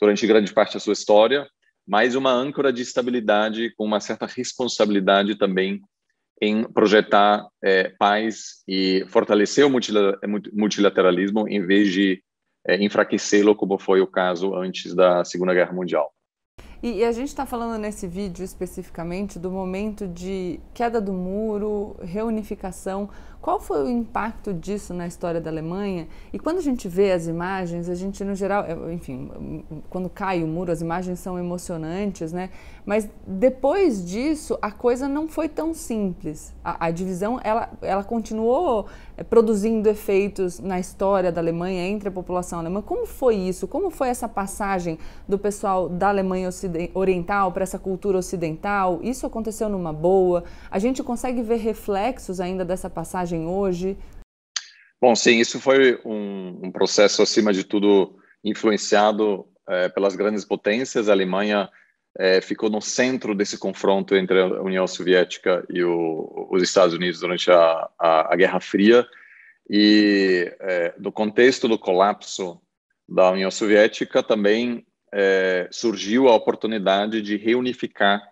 [0.00, 1.48] durante grande parte da sua história,
[1.86, 5.80] mas uma âncora de estabilidade com uma certa responsabilidade também
[6.40, 12.20] em projetar é, paz e fortalecer o multilateralismo em vez de
[12.66, 16.12] é, enfraquecê-lo, como foi o caso antes da Segunda Guerra Mundial.
[16.82, 21.96] E, e a gente está falando nesse vídeo especificamente do momento de queda do muro,
[22.02, 23.08] reunificação.
[23.42, 26.06] Qual foi o impacto disso na história da Alemanha?
[26.32, 30.44] E quando a gente vê as imagens, a gente no geral, é, enfim, quando cai
[30.44, 32.50] o muro, as imagens são emocionantes, né?
[32.86, 36.54] Mas depois disso, a coisa não foi tão simples.
[36.62, 42.12] A, a divisão, ela, ela continuou é, produzindo efeitos na história da Alemanha entre a
[42.12, 42.80] população alemã.
[42.80, 43.66] Como foi isso?
[43.66, 46.48] Como foi essa passagem do pessoal da Alemanha
[46.94, 49.00] oriental para essa cultura ocidental?
[49.02, 50.44] Isso aconteceu numa boa?
[50.70, 53.96] A gente consegue ver reflexos ainda dessa passagem hoje?
[55.00, 61.08] Bom, sim, isso foi um, um processo, acima de tudo, influenciado é, pelas grandes potências.
[61.08, 61.68] A Alemanha
[62.18, 67.20] é, ficou no centro desse confronto entre a União Soviética e o, os Estados Unidos
[67.20, 69.06] durante a, a, a Guerra Fria.
[69.68, 72.60] E é, no contexto do colapso
[73.08, 78.31] da União Soviética também é, surgiu a oportunidade de reunificar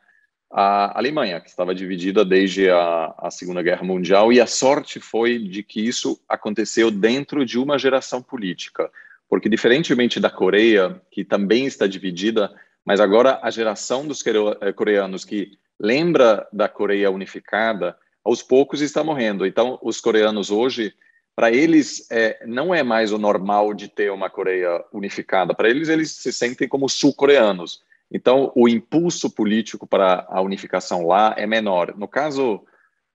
[0.50, 5.38] a Alemanha, que estava dividida desde a, a, Segunda Guerra Mundial, e a sorte foi
[5.38, 8.90] de que isso aconteceu dentro de uma geração política,
[9.28, 12.52] porque diferentemente da Coreia, que também está dividida,
[12.84, 19.04] mas agora a geração dos eh, coreanos que lembra da Coreia unificada, aos poucos está
[19.04, 19.46] morrendo.
[19.46, 20.92] Então, os coreanos hoje,
[21.34, 25.54] para eles, é, não é mais o normal de ter uma Coreia unificada.
[25.54, 27.82] Para eles, eles se sentem como sul-coreanos
[28.12, 31.96] então, o impulso político para a unificação lá é menor.
[31.96, 32.64] No caso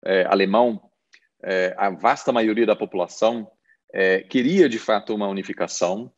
[0.03, 0.81] é, alemão,
[1.43, 3.49] é, a vasta maioria da população
[3.93, 6.11] é, queria de fato uma unificação,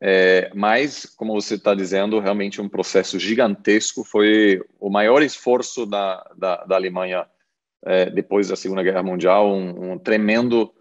[0.00, 4.04] é, mas, como você está dizendo, realmente um processo gigantesco.
[4.04, 7.26] Foi o maior esforço da, da, da Alemanha
[7.84, 10.72] é, depois da Segunda Guerra Mundial, um, um tremendo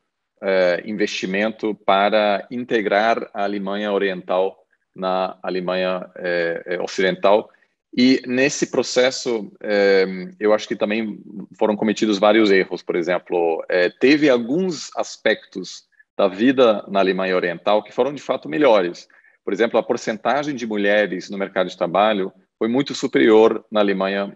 [0.42, 4.58] é, investimento para integrar a Alemanha Oriental
[4.98, 7.50] na Alemanha é, Ocidental.
[7.96, 10.06] E nesse processo, é,
[10.40, 11.20] eu acho que também
[11.58, 12.82] foram cometidos vários erros.
[12.82, 13.64] Por exemplo,
[14.00, 15.84] teve alguns aspectos
[16.18, 19.08] da vida na Alemanha Oriental que foram de fato melhores.
[19.46, 24.36] Por exemplo, a porcentagem de mulheres no mercado de trabalho foi muito superior na Alemanha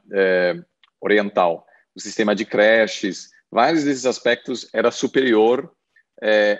[1.01, 1.65] Oriental.
[1.95, 5.71] O sistema de creches, vários desses aspectos era superior,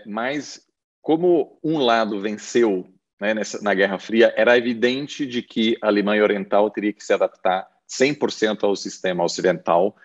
[0.06, 0.62] mas
[1.02, 2.88] como um lado venceu
[3.21, 7.13] né, nessa, na Guerra Fria, era evidente de que a Alemanha Oriental teria que se
[7.13, 9.95] adaptar 100% ao sistema ocidental,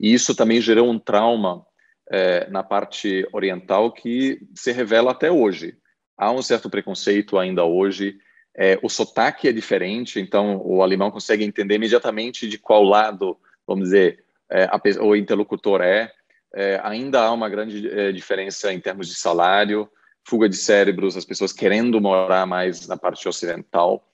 [0.00, 1.66] e isso também gerou um trauma
[2.10, 5.76] eh, na parte oriental que se revela até hoje.
[6.16, 8.16] há um certo preconceito ainda hoje.
[8.56, 13.84] É, o sotaque é diferente, então o alemão consegue entender imediatamente de qual lado, vamos
[13.84, 16.12] dizer, é, a, o interlocutor é.
[16.54, 16.80] é.
[16.84, 19.90] Ainda há uma grande é, diferença em termos de salário,
[20.24, 24.06] fuga de cérebros, as pessoas querendo morar mais na parte ocidental.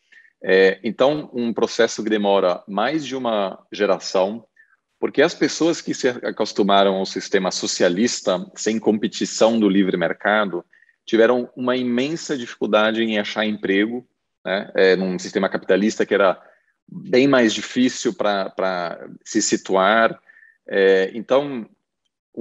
[0.43, 4.45] É, então, um processo que demora mais de uma geração,
[5.01, 10.65] porque as pessoas que se acostumaram ao sistema socialista, sem competição do livre mercado,
[11.05, 14.07] tiveram uma imensa dificuldade em achar emprego,
[14.45, 14.71] né?
[14.75, 16.41] É, num sistema capitalista que era
[16.87, 20.21] bem mais difícil para se situar.
[20.67, 21.69] É, então,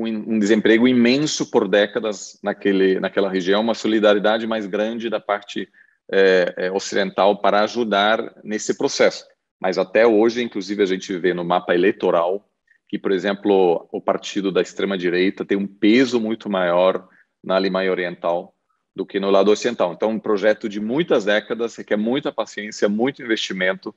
[0.05, 5.67] um, desemprego imenso por décadas naquele, naquela região, uma solidariedade mais grande da parte
[6.11, 9.25] é, é, ocidental para ajudar nesse processo.
[9.59, 12.47] Mas até hoje, inclusive, a gente vê no mapa eleitoral
[12.87, 17.07] que, por exemplo, o partido da extrema-direita tem um peso muito maior
[17.43, 18.53] na Alemanha Oriental
[18.95, 19.93] do que no lado ocidental.
[19.93, 23.93] Então, um projeto de muitas décadas, requer muita paciência, muito investimento,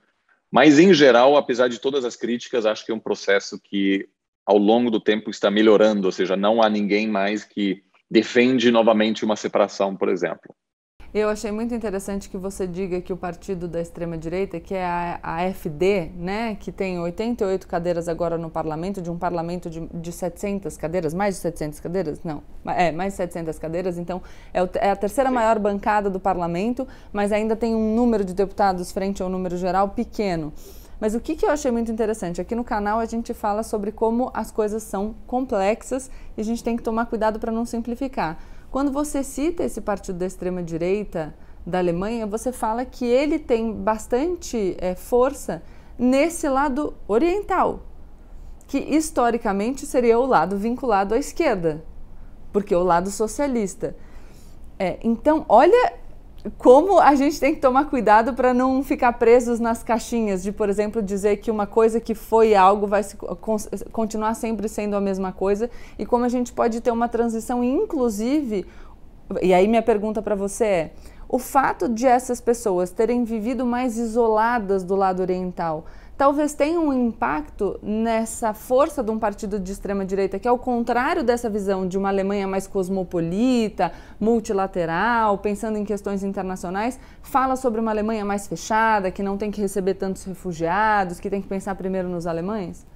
[0.50, 4.08] mas, em geral, apesar de todas as críticas, acho que é um processo que,
[4.50, 9.24] ao longo do tempo, está melhorando, ou seja, não há ninguém mais que defende novamente
[9.24, 10.52] uma separação, por exemplo.
[11.14, 15.20] Eu achei muito interessante que você diga que o partido da extrema-direita, que é a,
[15.22, 20.10] a FD, né, que tem 88 cadeiras agora no parlamento, de um parlamento de, de
[20.10, 22.20] 700 cadeiras, mais de 700 cadeiras?
[22.24, 24.20] Não, é, mais de 700 cadeiras, então
[24.52, 28.34] é, o, é a terceira maior bancada do parlamento, mas ainda tem um número de
[28.34, 30.52] deputados frente ao número geral pequeno.
[31.00, 32.40] Mas o que, que eu achei muito interessante?
[32.40, 36.62] Aqui no canal a gente fala sobre como as coisas são complexas e a gente
[36.62, 38.38] tem que tomar cuidado para não simplificar.
[38.70, 41.34] Quando você cita esse partido da extrema-direita
[41.66, 45.62] da Alemanha, você fala que ele tem bastante é, força
[45.98, 47.80] nesse lado oriental,
[48.66, 51.82] que historicamente seria o lado vinculado à esquerda,
[52.52, 53.96] porque o lado socialista.
[54.78, 55.94] É, então, olha
[56.56, 60.68] como a gente tem que tomar cuidado para não ficar presos nas caixinhas de, por
[60.68, 63.16] exemplo, dizer que uma coisa que foi algo vai se,
[63.92, 68.66] continuar sempre sendo a mesma coisa e como a gente pode ter uma transição, inclusive.
[69.42, 70.90] E aí minha pergunta para você é:
[71.32, 75.86] o fato de essas pessoas terem vivido mais isoladas do lado oriental
[76.20, 81.24] talvez tenha um impacto nessa força de um partido de extrema-direita, que é o contrário
[81.24, 83.90] dessa visão de uma Alemanha mais cosmopolita,
[84.20, 89.62] multilateral, pensando em questões internacionais, fala sobre uma Alemanha mais fechada, que não tem que
[89.62, 92.86] receber tantos refugiados, que tem que pensar primeiro nos alemães?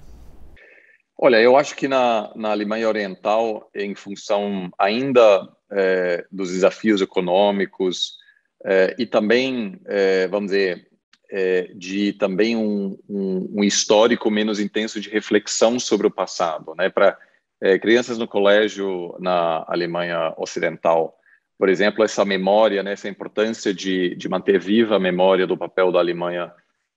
[1.17, 8.23] Olha, eu acho que na, na Alemanha Oriental, em função ainda é, dos desafios econômicos
[8.65, 10.87] é, e também, é, vamos dizer,
[11.29, 16.89] é, de também um, um, um, histórico menos intenso de reflexão sobre o passado, né?
[16.89, 17.17] Para
[17.61, 21.15] é, crianças no colégio na Alemanha Ocidental,
[21.57, 25.91] por exemplo, essa memória, né, essa importância de, de manter viva a memória do papel
[25.91, 26.51] da Alemanha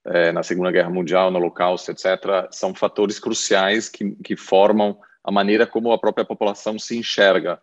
[0.05, 5.31] é, na Segunda Guerra Mundial, no Holocausto, etc., são fatores cruciais que, que formam a
[5.31, 7.61] maneira como a própria população se enxerga.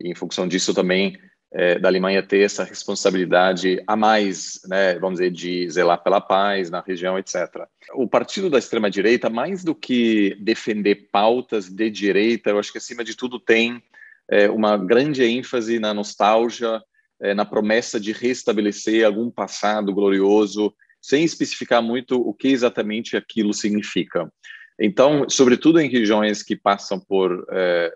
[0.00, 1.18] E, em função disso, também
[1.52, 6.70] é, da Alemanha ter essa responsabilidade a mais, né, vamos dizer, de zelar pela paz
[6.70, 7.66] na região, etc.
[7.94, 13.04] O partido da extrema-direita, mais do que defender pautas de direita, eu acho que, acima
[13.04, 13.82] de tudo, tem
[14.28, 16.82] é, uma grande ênfase na nostalgia,
[17.20, 23.54] é, na promessa de restabelecer algum passado glorioso, sem especificar muito o que exatamente aquilo
[23.54, 24.30] significa.
[24.78, 27.92] Então, sobretudo em regiões que passam por, é,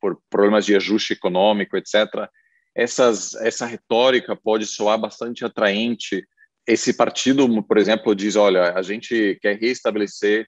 [0.00, 2.28] por problemas de ajuste econômico, etc.,
[2.78, 6.24] essas, essa retórica pode soar bastante atraente.
[6.64, 10.46] Esse partido, por exemplo, diz: olha, a gente quer restabelecer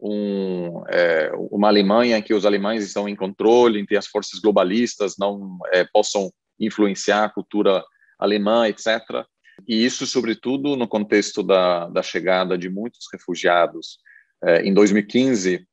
[0.00, 4.38] um, é, uma Alemanha em que os alemães estão em controle, em que as forças
[4.38, 7.82] globalistas não é, possam influenciar a cultura
[8.16, 9.26] alemã, etc.
[9.66, 13.98] E isso, sobretudo, no contexto da, da chegada de muitos refugiados
[14.44, 15.66] é, em 2015,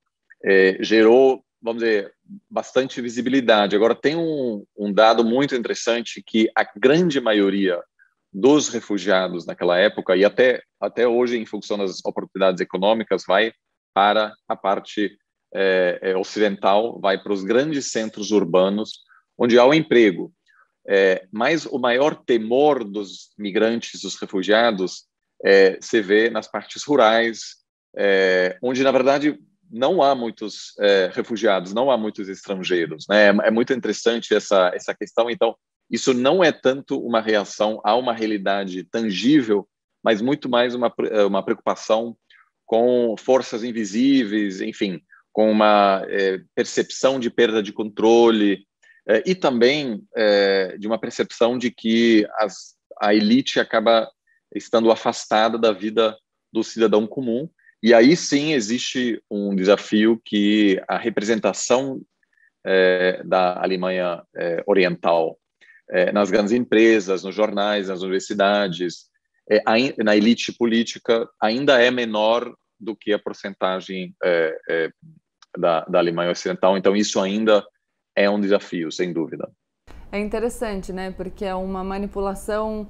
[0.43, 2.13] é, gerou vamos dizer,
[2.49, 3.75] bastante visibilidade.
[3.75, 7.81] Agora, tem um, um dado muito interessante que a grande maioria
[8.31, 13.51] dos refugiados naquela época, e até, até hoje, em função das oportunidades econômicas, vai
[13.93, 15.17] para a parte
[15.53, 18.99] é, é, ocidental, vai para os grandes centros urbanos,
[19.37, 20.31] onde há o emprego.
[20.87, 25.05] É, mas o maior temor dos migrantes, dos refugiados,
[25.43, 27.57] é, se vê nas partes rurais,
[27.95, 29.39] é, onde, na verdade,
[29.69, 33.05] não há muitos é, refugiados, não há muitos estrangeiros.
[33.07, 33.27] Né?
[33.27, 35.29] É, é, muito interessante essa, essa questão.
[35.29, 35.55] Então,
[35.89, 39.67] isso não é tanto uma reação a uma realidade tangível,
[40.03, 42.15] mas muito mais uma, é, uma preocupação
[42.65, 45.01] com forças invisíveis, enfim,
[45.31, 48.67] com uma é, percepção de perda de controle,
[49.07, 54.09] é, e também é, de uma percepção de que as, a elite acaba
[54.53, 56.15] estando afastada da vida
[56.53, 57.49] do cidadão comum.
[57.81, 62.01] E aí sim existe um desafio que a representação
[62.65, 65.37] é, da Alemanha é, Oriental
[65.89, 69.05] é, nas grandes empresas, nos jornais, nas universidades,
[69.49, 69.63] é,
[70.03, 74.89] na elite política, ainda é menor do que a porcentagem é, é,
[75.57, 76.77] da, da Alemanha Ocidental.
[76.77, 77.65] Então, isso ainda
[78.15, 79.49] é um desafio, sem dúvida.
[80.11, 81.11] É interessante, né?
[81.11, 82.87] Porque é uma manipulação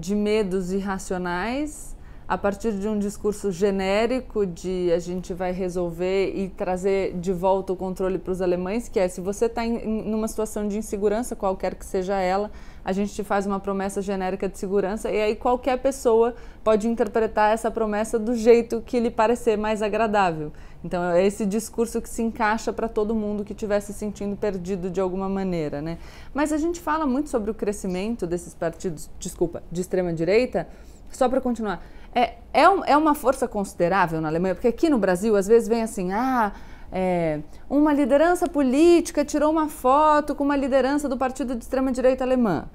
[0.00, 1.97] de medos irracionais
[2.28, 7.72] a partir de um discurso genérico de a gente vai resolver e trazer de volta
[7.72, 11.34] o controle para os alemães, que é se você está em numa situação de insegurança,
[11.34, 12.50] qualquer que seja ela,
[12.84, 17.54] a gente te faz uma promessa genérica de segurança e aí qualquer pessoa pode interpretar
[17.54, 20.52] essa promessa do jeito que lhe parecer mais agradável.
[20.84, 24.90] Então é esse discurso que se encaixa para todo mundo que estiver se sentindo perdido
[24.90, 25.96] de alguma maneira, né?
[26.34, 30.68] Mas a gente fala muito sobre o crescimento desses partidos, desculpa, de extrema direita.
[31.10, 31.82] Só para continuar,
[32.14, 34.54] é, é, um, é uma força considerável na Alemanha?
[34.54, 36.52] Porque aqui no Brasil, às vezes, vem assim, ah,
[36.90, 42.68] é, uma liderança política tirou uma foto com uma liderança do partido de extrema-direita alemã.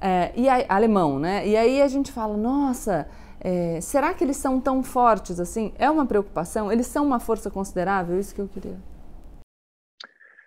[0.00, 1.46] É, e alemão, né?
[1.46, 3.08] E aí a gente fala, nossa,
[3.40, 5.72] é, será que eles são tão fortes assim?
[5.76, 6.70] É uma preocupação?
[6.70, 8.18] Eles são uma força considerável?
[8.18, 8.76] Isso que eu queria.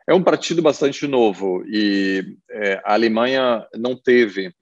[0.08, 4.54] É um partido bastante novo e é, a Alemanha não teve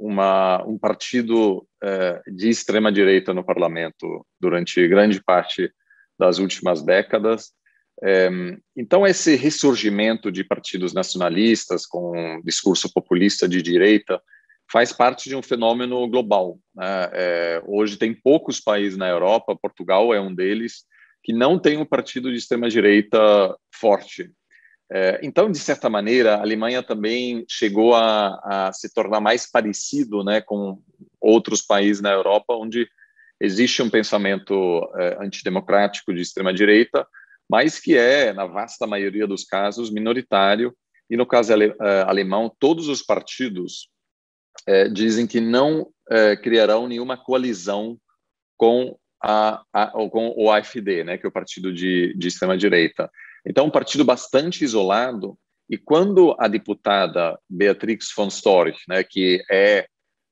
[0.00, 5.70] uma, um partido eh, de extrema direita no parlamento durante grande parte
[6.18, 7.52] das últimas décadas.
[8.02, 14.20] Eh, então, esse ressurgimento de partidos nacionalistas com um discurso populista de direita
[14.72, 16.58] faz parte de um fenômeno global.
[16.74, 17.10] Né?
[17.12, 20.84] Eh, hoje tem poucos países na Europa, Portugal é um deles,
[21.22, 24.30] que não tem um partido de extrema direita forte.
[24.92, 30.24] É, então, de certa maneira, a Alemanha também chegou a, a, se tornar mais parecido
[30.24, 30.82] né, com
[31.20, 32.88] outros países na Europa, onde
[33.40, 37.06] existe um pensamento é, antidemocrático de extrema-direita,
[37.48, 40.74] mas que é, na vasta maioria dos casos, minoritário.
[41.08, 43.88] E no caso ale, é, alemão, todos os partidos
[44.92, 45.88] dizem que não
[46.42, 47.96] criarão nenhuma coalizão
[48.58, 53.10] com, a, a, com o AfD, né, que é o partido de, de extrema-direita.
[53.46, 55.38] Então, um partido bastante isolado.
[55.68, 59.86] E quando a deputada Beatrix von Storch, né, que é,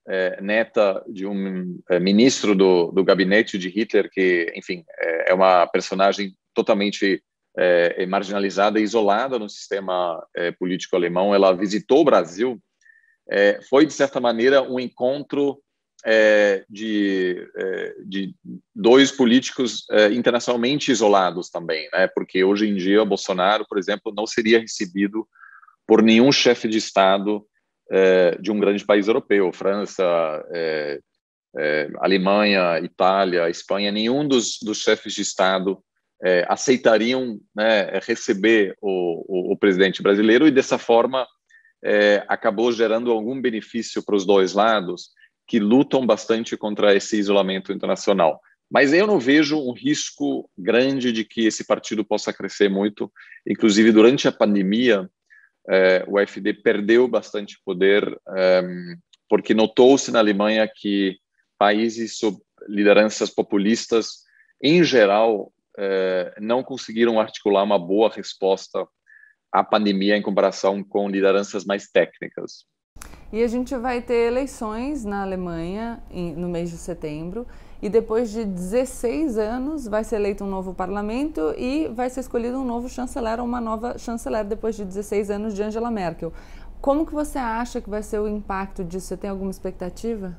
[0.08, 5.34] é neta de um é, ministro do, do gabinete de Hitler, que, enfim, é, é
[5.34, 7.22] uma personagem totalmente
[7.56, 12.60] é, marginalizada e isolada no sistema é, político alemão, ela visitou o Brasil,
[13.30, 15.60] é, foi, de certa maneira, um encontro
[16.10, 18.34] é, de, é, de,
[18.74, 22.06] dois políticos é, internacionalmente isolados também, né?
[22.06, 25.28] Porque hoje em dia Bolsonaro, por exemplo, não seria recebido
[25.86, 27.44] por nenhum chefe de Estado
[27.92, 30.02] é, de um grande país europeu, França,
[30.54, 30.98] é,
[31.58, 35.78] é, Alemanha, Itália, Espanha, nenhum dos, dos chefes de Estado
[36.48, 41.24] aceitariam né, receber o, o, o, presidente brasileiro e dessa forma
[42.26, 45.12] acabou gerando algum benefício para os dois lados
[45.48, 48.38] que lutam bastante contra esse isolamento internacional.
[48.70, 53.10] Mas eu não vejo um risco grande de que esse partido possa crescer muito.
[53.46, 55.10] Inclusive, durante a pandemia,
[55.70, 58.04] eh, o AfD perdeu bastante poder,
[58.36, 58.62] eh,
[59.26, 61.16] porque notou-se na Alemanha que
[61.58, 62.36] países sob
[62.68, 64.24] lideranças populistas,
[64.62, 68.86] em geral, eh, não conseguiram articular uma boa resposta
[69.50, 72.66] à pandemia em comparação com lideranças mais técnicas.
[73.30, 77.46] E a gente vai ter eleições na Alemanha em, no mês de setembro.
[77.80, 82.58] E depois de 16 anos vai ser eleito um novo parlamento e vai ser escolhido
[82.58, 86.32] um novo chanceler ou uma nova chanceler depois de 16 anos de Angela Merkel.
[86.80, 89.08] Como que você acha que vai ser o impacto disso?
[89.08, 90.36] Você tem alguma expectativa?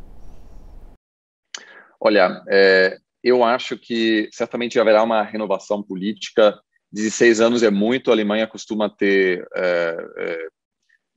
[1.99, 6.59] Olha, é, eu acho que certamente haverá uma renovação política.
[6.91, 10.47] 16 anos é muito, a Alemanha costuma ter é, é,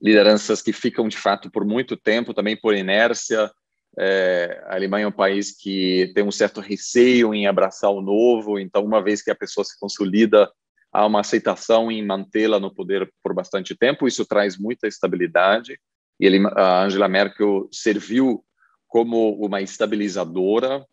[0.03, 3.49] lideranças que ficam de fato por muito tempo, também por inércia.
[3.97, 8.59] É, a Alemanha é um país que tem um certo receio em abraçar o novo,
[8.59, 10.51] então, uma vez que a pessoa se consolida,
[10.91, 14.07] há uma aceitação em mantê-la no poder por bastante tempo.
[14.07, 15.79] Isso traz muita estabilidade.
[16.19, 18.43] E ele, a Angela Merkel serviu
[18.87, 20.85] como uma estabilizadora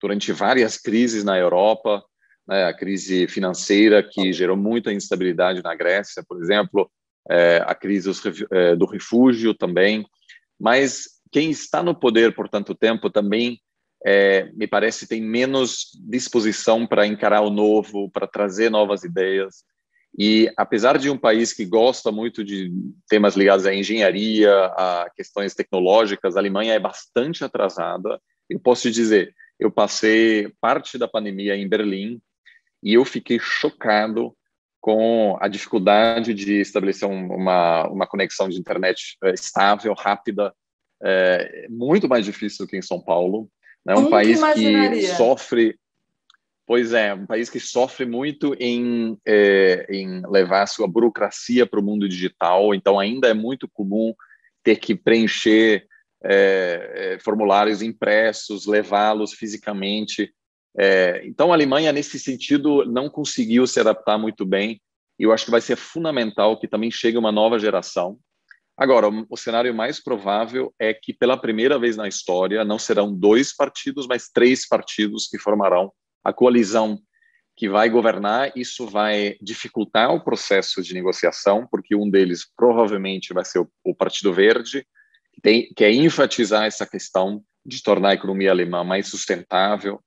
[0.00, 2.04] durante várias crises na Europa,
[2.46, 6.88] né, a crise financeira que gerou muita instabilidade na Grécia, por exemplo,
[7.28, 8.10] é, a crise
[8.50, 10.06] é, do refúgio também,
[10.58, 13.60] mas quem está no poder por tanto tempo também,
[14.04, 19.64] é, me parece, tem menos disposição para encarar o novo, para trazer novas ideias.
[20.16, 22.72] E apesar de um país que gosta muito de
[23.08, 28.20] temas ligados à engenharia, a questões tecnológicas, a Alemanha é bastante atrasada.
[28.48, 32.20] Eu posso te dizer, eu passei parte da pandemia em Berlim
[32.82, 34.34] e eu fiquei chocado
[34.80, 40.54] com a dificuldade de estabelecer uma, uma conexão de internet eh, estável, rápida,
[41.02, 43.48] é muito mais difícil do que em São Paulo.
[43.86, 45.78] É um país que sofre
[46.68, 51.82] Pois é, um país que sofre muito em, é, em levar sua burocracia para o
[51.82, 54.12] mundo digital, então ainda é muito comum
[54.62, 55.86] ter que preencher
[56.22, 60.30] é, formulários impressos, levá-los fisicamente.
[60.78, 64.80] É, então a Alemanha, nesse sentido, não conseguiu se adaptar muito bem,
[65.18, 68.18] e eu acho que vai ser fundamental que também chegue uma nova geração.
[68.76, 73.52] Agora, o cenário mais provável é que, pela primeira vez na história, não serão dois
[73.52, 77.00] partidos, mas três partidos que formarão a coalizão
[77.56, 83.44] que vai governar, isso vai dificultar o processo de negociação, porque um deles provavelmente vai
[83.44, 84.86] ser o, Partido Verde,
[85.32, 90.00] que, tem, que é enfatizar essa questão de tornar a economia alemã mais sustentável,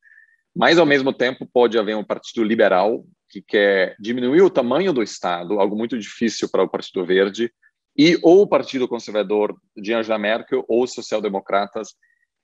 [0.56, 5.02] mas ao mesmo tempo pode haver um Partido Liberal que quer diminuir o tamanho do
[5.02, 7.52] Estado, algo muito difícil para o Partido Verde,
[7.98, 11.96] e ou o Partido Conservador de Angela Merkel ou social-democratas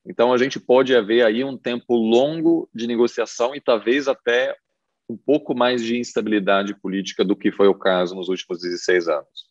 [0.10, 4.56] então, a gente pode haver aí um tempo longo de negociação e talvez até
[5.10, 9.47] um pouco mais de instabilidade política do que foi o caso nos últimos 16 anos.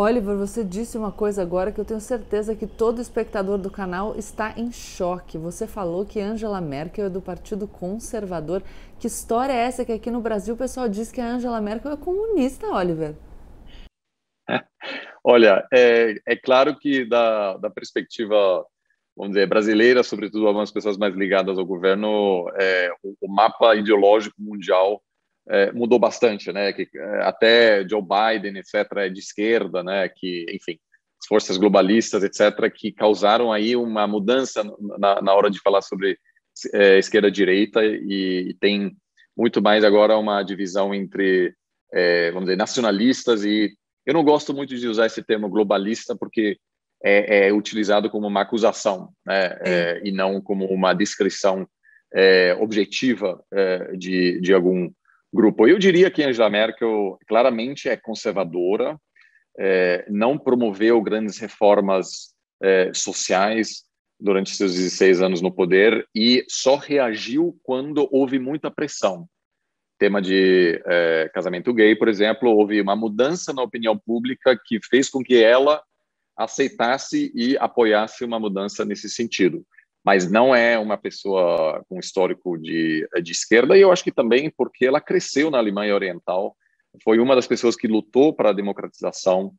[0.00, 4.14] Oliver, você disse uma coisa agora que eu tenho certeza que todo espectador do canal
[4.14, 5.36] está em choque.
[5.36, 8.62] Você falou que Angela Merkel é do Partido Conservador.
[9.00, 11.90] Que história é essa que aqui no Brasil o pessoal diz que a Angela Merkel
[11.90, 13.16] é comunista, Oliver?
[15.24, 18.64] Olha, é, é claro que da, da perspectiva
[19.16, 24.40] vamos dizer, brasileira, sobretudo algumas pessoas mais ligadas ao governo, é, o, o, mapa ideológico
[24.40, 25.02] mundial
[25.50, 26.72] é, mudou bastante, né?
[26.72, 30.08] Que é, até Joe Biden, etc, é de esquerda, né?
[30.08, 30.78] Que, enfim,
[31.20, 34.62] as forças globalistas, etc, que causaram aí uma mudança
[34.98, 36.18] na, na hora de falar sobre
[36.74, 38.92] é, esquerda-direita e, e, tem
[39.36, 41.54] muito mais agora uma divisão entre,
[41.92, 43.72] é, vamos dizer, nacionalistas e
[44.04, 46.58] eu não gosto muito de usar esse termo globalista porque
[47.04, 49.56] é, é utilizado como uma acusação, né?
[49.60, 51.66] É, e não como uma descrição
[52.58, 53.38] objetiva
[53.98, 54.90] de, de algum
[55.32, 55.66] grupo.
[55.66, 58.98] Eu diria que Angela Merkel claramente é conservadora,
[59.58, 63.84] é, não promoveu grandes reformas é, sociais
[64.20, 69.28] durante seus 16 anos no poder e só reagiu quando houve muita pressão.
[69.98, 70.80] Tema de
[71.34, 75.82] casamento gay, por exemplo, houve uma mudança na opinião pública que fez com que ela
[76.36, 79.66] aceitasse e apoiasse uma mudança nesse sentido.
[80.04, 84.50] Mas não é uma pessoa com histórico de, de esquerda, e eu acho que também
[84.56, 86.56] porque ela cresceu na Alemanha Oriental,
[87.02, 89.52] foi uma das pessoas que lutou para a democratização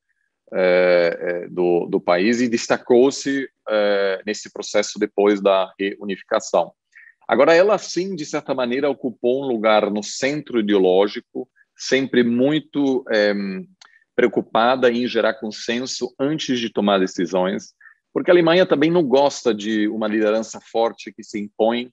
[0.52, 6.74] é, do, do país e destacou-se é, nesse processo depois da reunificação.
[7.28, 13.06] Agora, ela sim, de certa maneira, ocupou um lugar no centro ideológico, sempre muito
[14.16, 17.74] preocupada em gerar consenso antes de tomar decisões,
[18.14, 21.91] porque a Alemanha também não gosta de uma liderança forte que se impõe,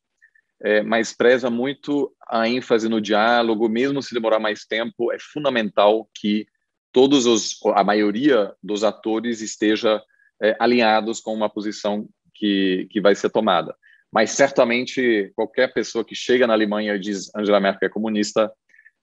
[0.62, 6.08] é, mas preza muito a ênfase no diálogo, mesmo se demorar mais tempo, é fundamental
[6.14, 6.46] que
[6.92, 10.02] todos os, a maioria dos atores esteja
[10.42, 13.76] é, alinhados com uma posição que, que vai ser tomada.
[14.10, 18.50] Mas certamente qualquer pessoa que chega na Alemanha e diz Angela Merkel é comunista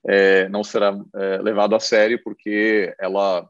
[0.06, 3.48] é, não será é, levado a sério porque ela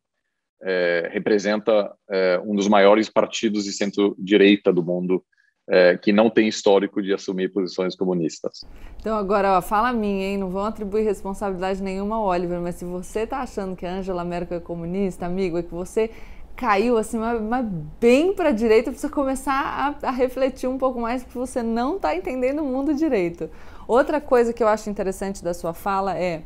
[0.64, 5.22] é, representa é, um dos maiores partidos de centro-direita do mundo
[5.68, 8.64] é, que não tem histórico de assumir posições comunistas.
[9.00, 10.38] Então agora, ó, fala a mim, hein?
[10.38, 14.24] Não vão atribuir responsabilidade nenhuma ao Oliver, mas se você está achando que a Angela
[14.24, 16.10] Merkel é comunista, amigo, é que você
[16.56, 17.66] caiu assim, mas, mas
[18.00, 21.96] bem para a direita, precisa começar a, a, refletir um pouco mais, porque você não
[21.96, 23.50] está entendendo o mundo direito.
[23.86, 26.42] Outra coisa que eu acho interessante da sua fala é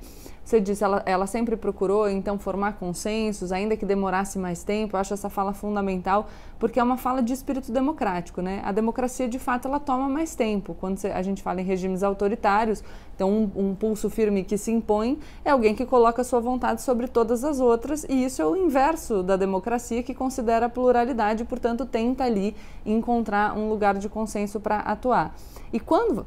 [0.49, 4.97] você disse, ela, ela sempre procurou, então, formar consensos, ainda que demorasse mais tempo.
[4.97, 6.27] Eu acho essa fala fundamental,
[6.59, 8.63] porque é uma fala de espírito democrático, né?
[8.65, 10.75] A democracia, de fato, ela toma mais tempo.
[10.81, 12.83] Quando a gente fala em regimes autoritários,
[13.15, 16.81] então, um, um pulso firme que se impõe é alguém que coloca a sua vontade
[16.81, 21.45] sobre todas as outras, e isso é o inverso da democracia, que considera a pluralidade
[21.45, 25.35] portanto, tenta ali encontrar um lugar de consenso para atuar.
[25.71, 26.25] E quando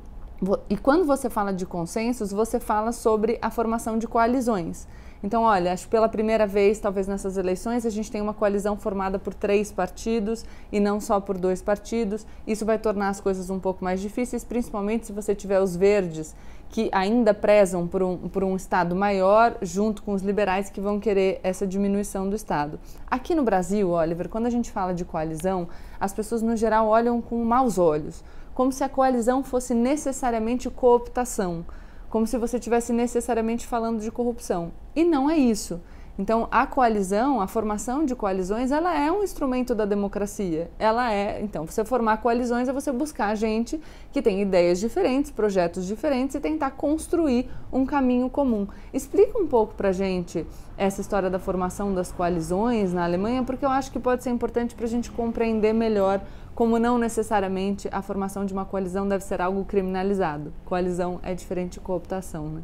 [0.70, 4.88] e quando você fala de consensos, você fala sobre a formação de coalizões.
[5.24, 8.76] Então, olha, acho que pela primeira vez, talvez nessas eleições, a gente tem uma coalizão
[8.76, 12.26] formada por três partidos e não só por dois partidos.
[12.48, 16.36] Isso vai tornar as coisas um pouco mais difíceis, principalmente se você tiver os verdes,
[16.70, 21.00] que ainda prezam por um, por um Estado maior, junto com os liberais que vão
[21.00, 22.80] querer essa diminuição do Estado.
[23.06, 25.68] Aqui no Brasil, Oliver, quando a gente fala de coalizão,
[26.00, 28.24] as pessoas no geral olham com maus olhos,
[28.54, 31.66] como se a coalizão fosse necessariamente cooptação,
[32.10, 34.72] como se você estivesse necessariamente falando de corrupção.
[34.96, 35.82] E não é isso.
[36.20, 40.70] Então, a coalizão, a formação de coalizões, ela é um instrumento da democracia.
[40.78, 43.80] Ela é, então, você formar coalizões é você buscar gente
[44.12, 48.68] que tem ideias diferentes, projetos diferentes e tentar construir um caminho comum.
[48.94, 50.46] Explica um pouco pra gente
[50.78, 54.76] essa história da formação das coalizões na Alemanha, porque eu acho que pode ser importante
[54.76, 56.22] para a gente compreender melhor
[56.62, 60.54] como não necessariamente a formação de uma coalizão deve ser algo criminalizado.
[60.64, 62.64] Coalizão é diferente de cooptação, né?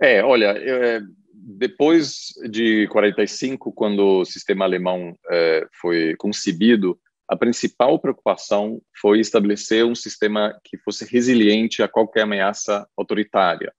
[0.00, 1.02] É, olha, é,
[1.34, 6.98] depois de 45, quando o sistema alemão é, foi concebido,
[7.28, 13.70] a principal preocupação foi estabelecer um sistema que fosse resiliente a qualquer ameaça autoritária,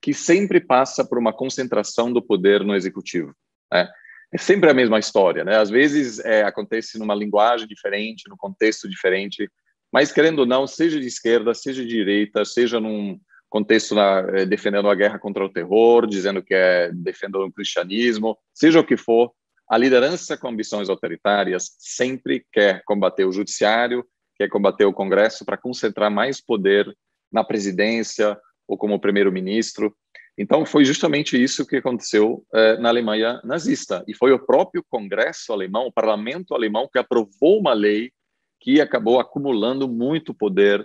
[0.00, 3.34] que sempre passa por uma concentração do poder no executivo.
[3.72, 3.90] Né?
[4.34, 5.56] É sempre a mesma história, né?
[5.56, 9.48] Às vezes é, acontece numa linguagem diferente, no contexto diferente,
[9.92, 13.16] mas querendo ou não, seja de esquerda, seja de direita, seja num
[13.48, 18.36] contexto na, eh, defendendo a guerra contra o terror, dizendo que é defendendo o cristianismo,
[18.52, 19.30] seja o que for,
[19.70, 24.04] a liderança com ambições autoritárias sempre quer combater o judiciário,
[24.36, 26.92] quer combater o Congresso para concentrar mais poder
[27.30, 29.96] na presidência ou como primeiro-ministro.
[30.36, 34.04] Então, foi justamente isso que aconteceu eh, na Alemanha nazista.
[34.06, 38.12] E foi o próprio Congresso alemão, o parlamento alemão, que aprovou uma lei
[38.60, 40.84] que acabou acumulando muito poder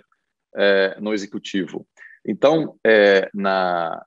[0.56, 1.88] eh, no executivo.
[2.24, 4.04] Então, é, na,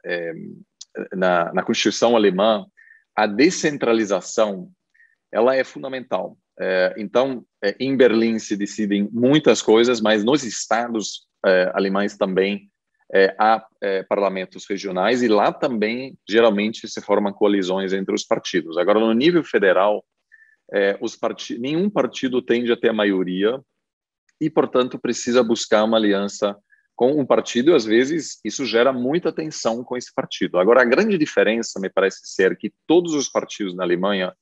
[1.12, 2.64] na, na, Constituição alemã,
[3.16, 4.70] a descentralização
[5.32, 6.36] ela é fundamental.
[6.99, 7.45] Então,
[7.80, 11.26] em Berlim se decidem muitas coisas, mas nos estados
[11.72, 12.70] alemães também
[13.14, 13.66] é, há
[14.08, 18.78] parlamentos regionais e lá também geralmente se formam coalizões entre os partidos.
[18.78, 20.04] Agora, no nível federal,
[21.00, 21.58] os part...
[21.58, 23.60] nenhum partido tende a ter a maioria
[24.40, 26.56] e, portanto, precisa buscar uma aliança
[26.94, 30.58] com um partido, às vezes isso gera muita tensão com esse partido.
[30.58, 34.32] Agora, a grande diferença, me parece ser, que todos os partidos na Alemanha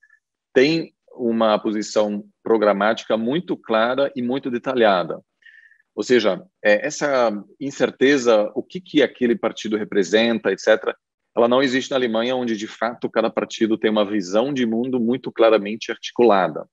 [0.52, 5.20] têm uma posição programática muito clara e muito detalhada.
[5.94, 10.94] Ou seja, é, essa incerteza, o que, que aquele partido representa, etc.,
[11.36, 14.98] ela não existe na Alemanha, onde de fato cada partido tem uma visão de mundo
[14.98, 16.66] muito claramente articulada.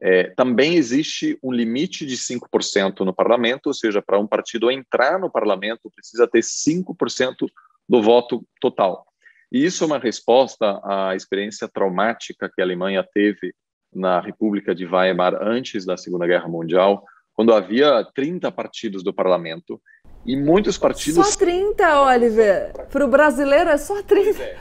[0.00, 5.18] É, também existe um limite de 5% no parlamento, ou seja, para um partido entrar
[5.18, 7.46] no parlamento, precisa ter 5%
[7.88, 9.06] do voto total.
[9.52, 13.54] E isso é uma resposta à experiência traumática que a Alemanha teve
[13.94, 19.80] na República de Weimar antes da Segunda Guerra Mundial, quando havia 30 partidos do parlamento
[20.24, 21.26] e muitos partidos.
[21.26, 22.72] Só 30, Oliver!
[22.90, 24.38] Para o brasileiro é só 30.
[24.38, 24.58] Pois é.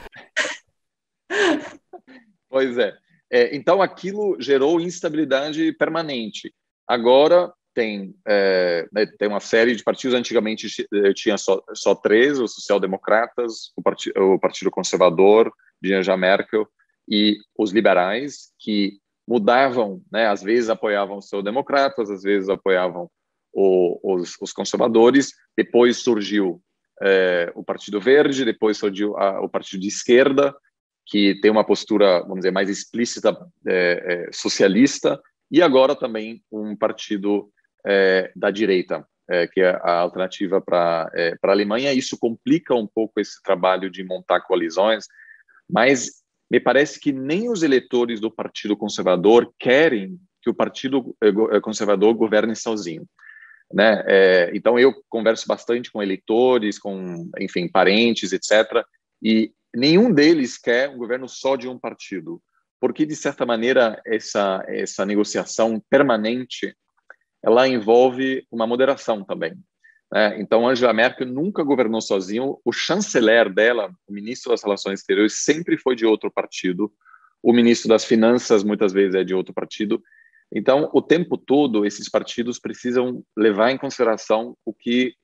[2.50, 2.98] pois é.
[3.32, 6.54] É, então, aquilo gerou instabilidade permanente.
[6.86, 10.14] Agora, tem, é, né, tem uma série de partidos.
[10.18, 15.50] Antigamente eh, tinha só, só três: os social-democratas, o, Parti o Partido Conservador,
[15.82, 16.68] de Angela Merkel,
[17.08, 19.00] e os liberais, que
[19.32, 23.10] mudavam, né, às vezes apoiavam os social-democratas, às vezes apoiavam
[23.54, 25.32] o, os, os, conservadores.
[25.56, 26.62] Depois surgiu
[27.02, 30.54] é, o Partido Verde, depois surgiu a, o Partido de Esquerda,
[31.06, 33.34] que tem uma postura, vamos dizer, mais explícita
[33.66, 35.18] é, é, socialista,
[35.50, 37.50] e agora também um partido
[38.36, 39.04] da direita,
[39.54, 41.92] que é a alternativa para é, a Alemanha.
[41.92, 45.06] Isso complica um pouco esse trabalho de montar coalizões,
[45.68, 46.21] mas
[46.52, 52.14] me parece que nem os eleitores do Partido Conservador querem que o Partido é, Conservador
[52.14, 53.08] governe sozinho.
[53.74, 54.04] Né?
[54.06, 58.84] É, então eu converso bastante com eleitores, com enfim parentes, etc.
[59.24, 62.44] E nenhum deles quer um governo só de um partido,
[62.82, 66.76] porque de certa maneira essa essa negociação permanente
[67.42, 69.54] ela envolve uma moderação também.
[70.12, 70.40] Né?
[70.40, 72.60] Então Angela Merkel nunca governou sozinho.
[72.66, 76.92] O chanceler dela, o ministro das Relações Exteriores, sempre foi de outro partido.
[77.42, 80.02] O ministro das Finanças muitas vezes é de outro partido.
[80.54, 85.16] Então, o tempo todo, esses partidos precisam levar em consideração o que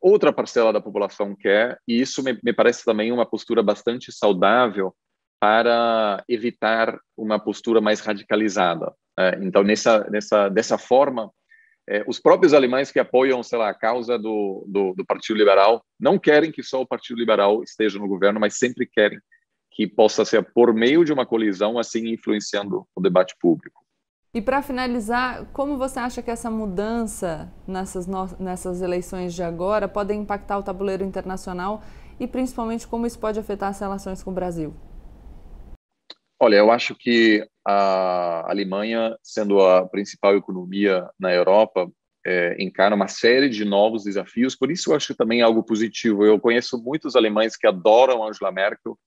[0.00, 4.94] outra parcela da população quer, e isso me, me parece também uma postura bastante saudável
[5.40, 8.92] para evitar uma postura mais radicalizada.
[9.18, 11.30] É, então, nessa, nessa, dessa forma,
[11.90, 15.84] é, os próprios alemães que apoiam, sei lá, a causa do, do, do, Partido Liberal
[15.98, 19.18] não querem que só o Partido Liberal esteja no governo, mas sempre querem
[19.72, 23.84] que possa ser por meio de uma colisão, assim influenciando o debate público.
[24.32, 28.06] E para finalizar, como você acha que essa mudança nessas,
[28.38, 31.82] nessas eleições de agora pode impactar o tabuleiro internacional
[32.20, 34.72] e principalmente como isso pode afetar as relações com o Brasil?
[36.38, 41.90] Olha, eu acho que a Alemanha, sendo a principal economia na Europa,
[42.26, 46.24] é, encara uma série de novos desafios, por isso eu acho também algo positivo.
[46.24, 48.98] Eu conheço muitos alemães que adoram Angela Merkel,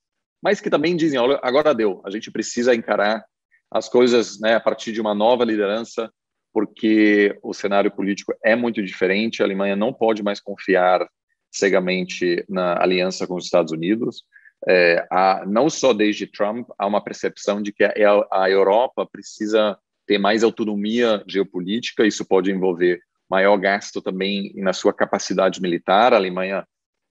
[0.42, 3.24] mas que também dizem: olha, agora deu, a gente precisa encarar
[3.72, 6.12] as coisas né, a partir de uma nova liderança,
[6.52, 9.42] porque o cenário político é muito diferente.
[9.42, 11.08] A Alemanha não pode mais confiar
[11.52, 14.24] cegamente na aliança com os Estados Unidos.
[14.68, 17.92] É, há, não só desde Trump, há uma percepção de que a,
[18.32, 22.06] a Europa precisa ter mais autonomia geopolítica.
[22.06, 23.00] Isso pode envolver
[23.30, 26.14] maior gasto também na sua capacidade militar.
[26.14, 26.66] A Alemanha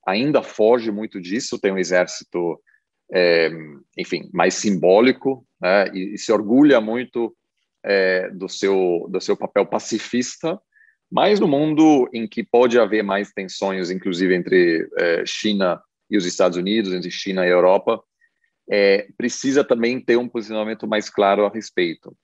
[0.07, 2.61] ainda foge muito disso, tem um exército,
[3.12, 3.50] é,
[3.98, 7.34] enfim, mais simbólico, né, e, e, se orgulha muito
[7.84, 10.61] é, do seu do seu papel pacifista.
[11.11, 15.80] Mas no mundo em que pode haver mais tensões, inclusive entre é, China
[16.12, 18.02] e os Estados Unidos, entre China e Europa,
[18.70, 22.14] é, precisa também ter um posicionamento mais claro a respeito.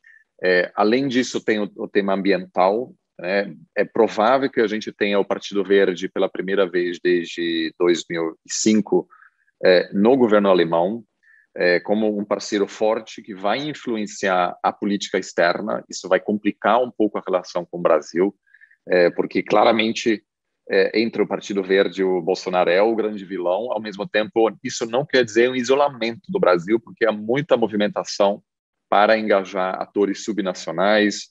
[0.45, 2.95] É, além disso, tem o, o tema ambiental.
[3.19, 3.55] Né?
[3.75, 9.09] É provável que a gente tenha o Partido Verde pela primeira vez desde 2005
[9.65, 11.03] é, no governo alemão,
[11.57, 15.83] é, como um parceiro forte que vai influenciar a política externa.
[15.89, 18.35] Isso vai complicar um pouco a relação com o Brasil,
[18.87, 20.23] é, porque claramente
[20.71, 23.73] é, entre o Partido Verde e o Bolsonaro é o grande vilão.
[23.73, 28.43] Ao mesmo tempo, isso não quer dizer um isolamento do Brasil, porque há muita movimentação
[28.89, 31.29] para engajar atores subnacionais.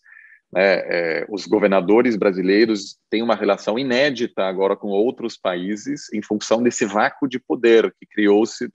[0.51, 0.61] Né?
[0.63, 6.85] É, os governadores brasileiros têm uma relação inédita agora com outros países em função desse
[6.85, 8.71] vácuo de poder que criou-se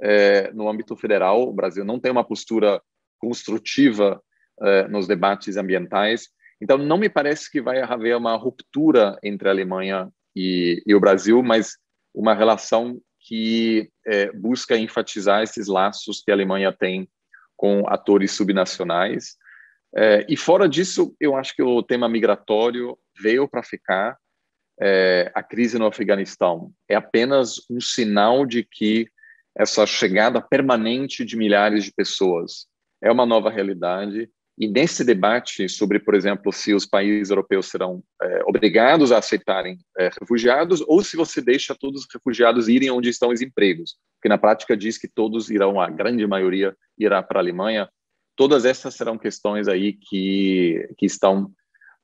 [0.00, 1.42] é, no âmbito federal.
[1.42, 2.80] O Brasil não tem uma postura
[3.18, 4.22] construtiva
[4.60, 6.28] é, nos debates ambientais.
[6.60, 11.00] Então, não me parece que vai haver uma ruptura entre a Alemanha e, e o
[11.00, 11.76] Brasil, mas
[12.14, 17.08] uma relação que é, busca enfatizar esses laços que a Alemanha tem
[17.56, 19.36] com atores subnacionais.
[19.94, 24.16] É, e fora disso, eu acho que o tema migratório veio para ficar.
[24.80, 29.08] É, a crise no Afeganistão é apenas um sinal de que
[29.56, 32.68] essa chegada permanente de milhares de pessoas
[33.02, 34.30] é uma nova realidade.
[34.60, 39.78] E nesse debate sobre, por exemplo, se os países europeus serão é, obrigados a aceitarem
[39.96, 44.28] é, refugiados ou se você deixa todos os refugiados irem onde estão os empregos, que
[44.28, 47.88] na prática diz que todos irão, a grande maioria irá para a Alemanha.
[48.34, 51.52] Todas essas serão questões aí que, que estão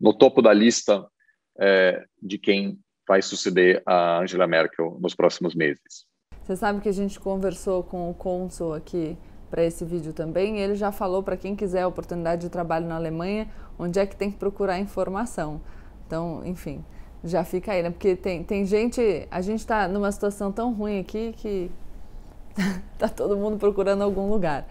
[0.01, 1.05] no topo da lista
[1.59, 6.07] é, de quem vai suceder a Angela Merkel nos próximos meses.
[6.45, 9.19] Você sabe que a gente conversou com o cônsul aqui
[9.55, 10.59] para esse vídeo também.
[10.59, 13.49] ele já falou para quem quiser a oportunidade de trabalho na Alemanha,
[13.79, 15.61] onde é que tem que procurar informação.
[16.05, 16.85] Então, enfim,
[17.23, 17.91] já fica aí, né?
[17.91, 21.71] Porque tem, tem gente, a gente está numa situação tão ruim aqui que
[22.99, 24.67] tá todo mundo procurando algum lugar.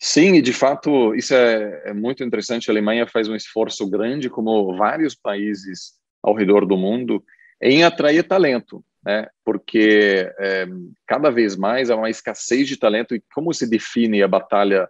[0.00, 2.68] Sim, e de fato isso é, é, muito interessante.
[2.68, 7.22] A Alemanha faz um esforço grande, como vários países ao redor do mundo,
[7.60, 9.28] em atrair talento, né?
[9.44, 10.66] Porque é,
[11.06, 14.88] cada vez mais há uma escassez de talento e como se define a batalha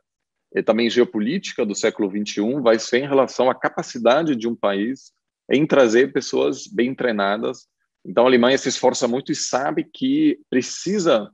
[0.55, 5.13] é, também geopolítica do século 21 vai ser em relação à capacidade de um país
[5.51, 7.67] em trazer pessoas bem treinadas.
[8.05, 11.31] Então a Alemanha se esforça muito e sabe que precisa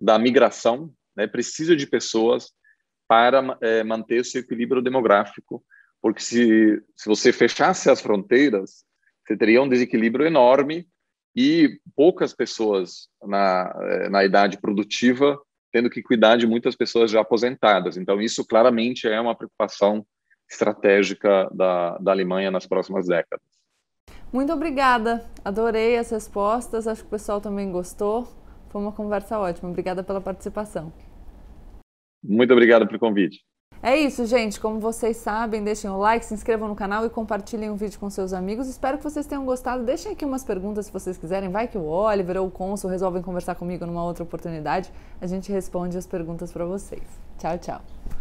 [0.00, 2.52] da migração, né, precisa de pessoas
[3.08, 5.64] para é, manter esse equilíbrio demográfico,
[6.02, 8.84] porque se, se você fechasse as fronteiras,
[9.24, 10.86] você teria um desequilíbrio enorme
[11.36, 15.38] e poucas pessoas na, é, na idade produtiva
[15.76, 17.98] tendo que cuidar de muitas pessoas já aposentadas.
[17.98, 20.06] Então, isso claramente é uma preocupação
[20.50, 23.44] estratégica da, da Alemanha nas próximas décadas.
[24.32, 28.26] Muito obrigada, adorei as respostas, acho que o pessoal também gostou.
[28.70, 29.68] Foi uma conversa ótima.
[29.68, 30.90] Obrigada pela participação.
[32.22, 33.44] Muito obrigado pelo convite.
[33.82, 34.58] É isso, gente.
[34.58, 38.08] Como vocês sabem, deixem o like, se inscrevam no canal e compartilhem o vídeo com
[38.10, 38.68] seus amigos.
[38.68, 39.84] Espero que vocês tenham gostado.
[39.84, 41.50] Deixem aqui umas perguntas se vocês quiserem.
[41.50, 44.90] Vai que o Oliver ou o Consul resolvem conversar comigo numa outra oportunidade.
[45.20, 47.04] A gente responde as perguntas para vocês.
[47.38, 48.15] Tchau, tchau.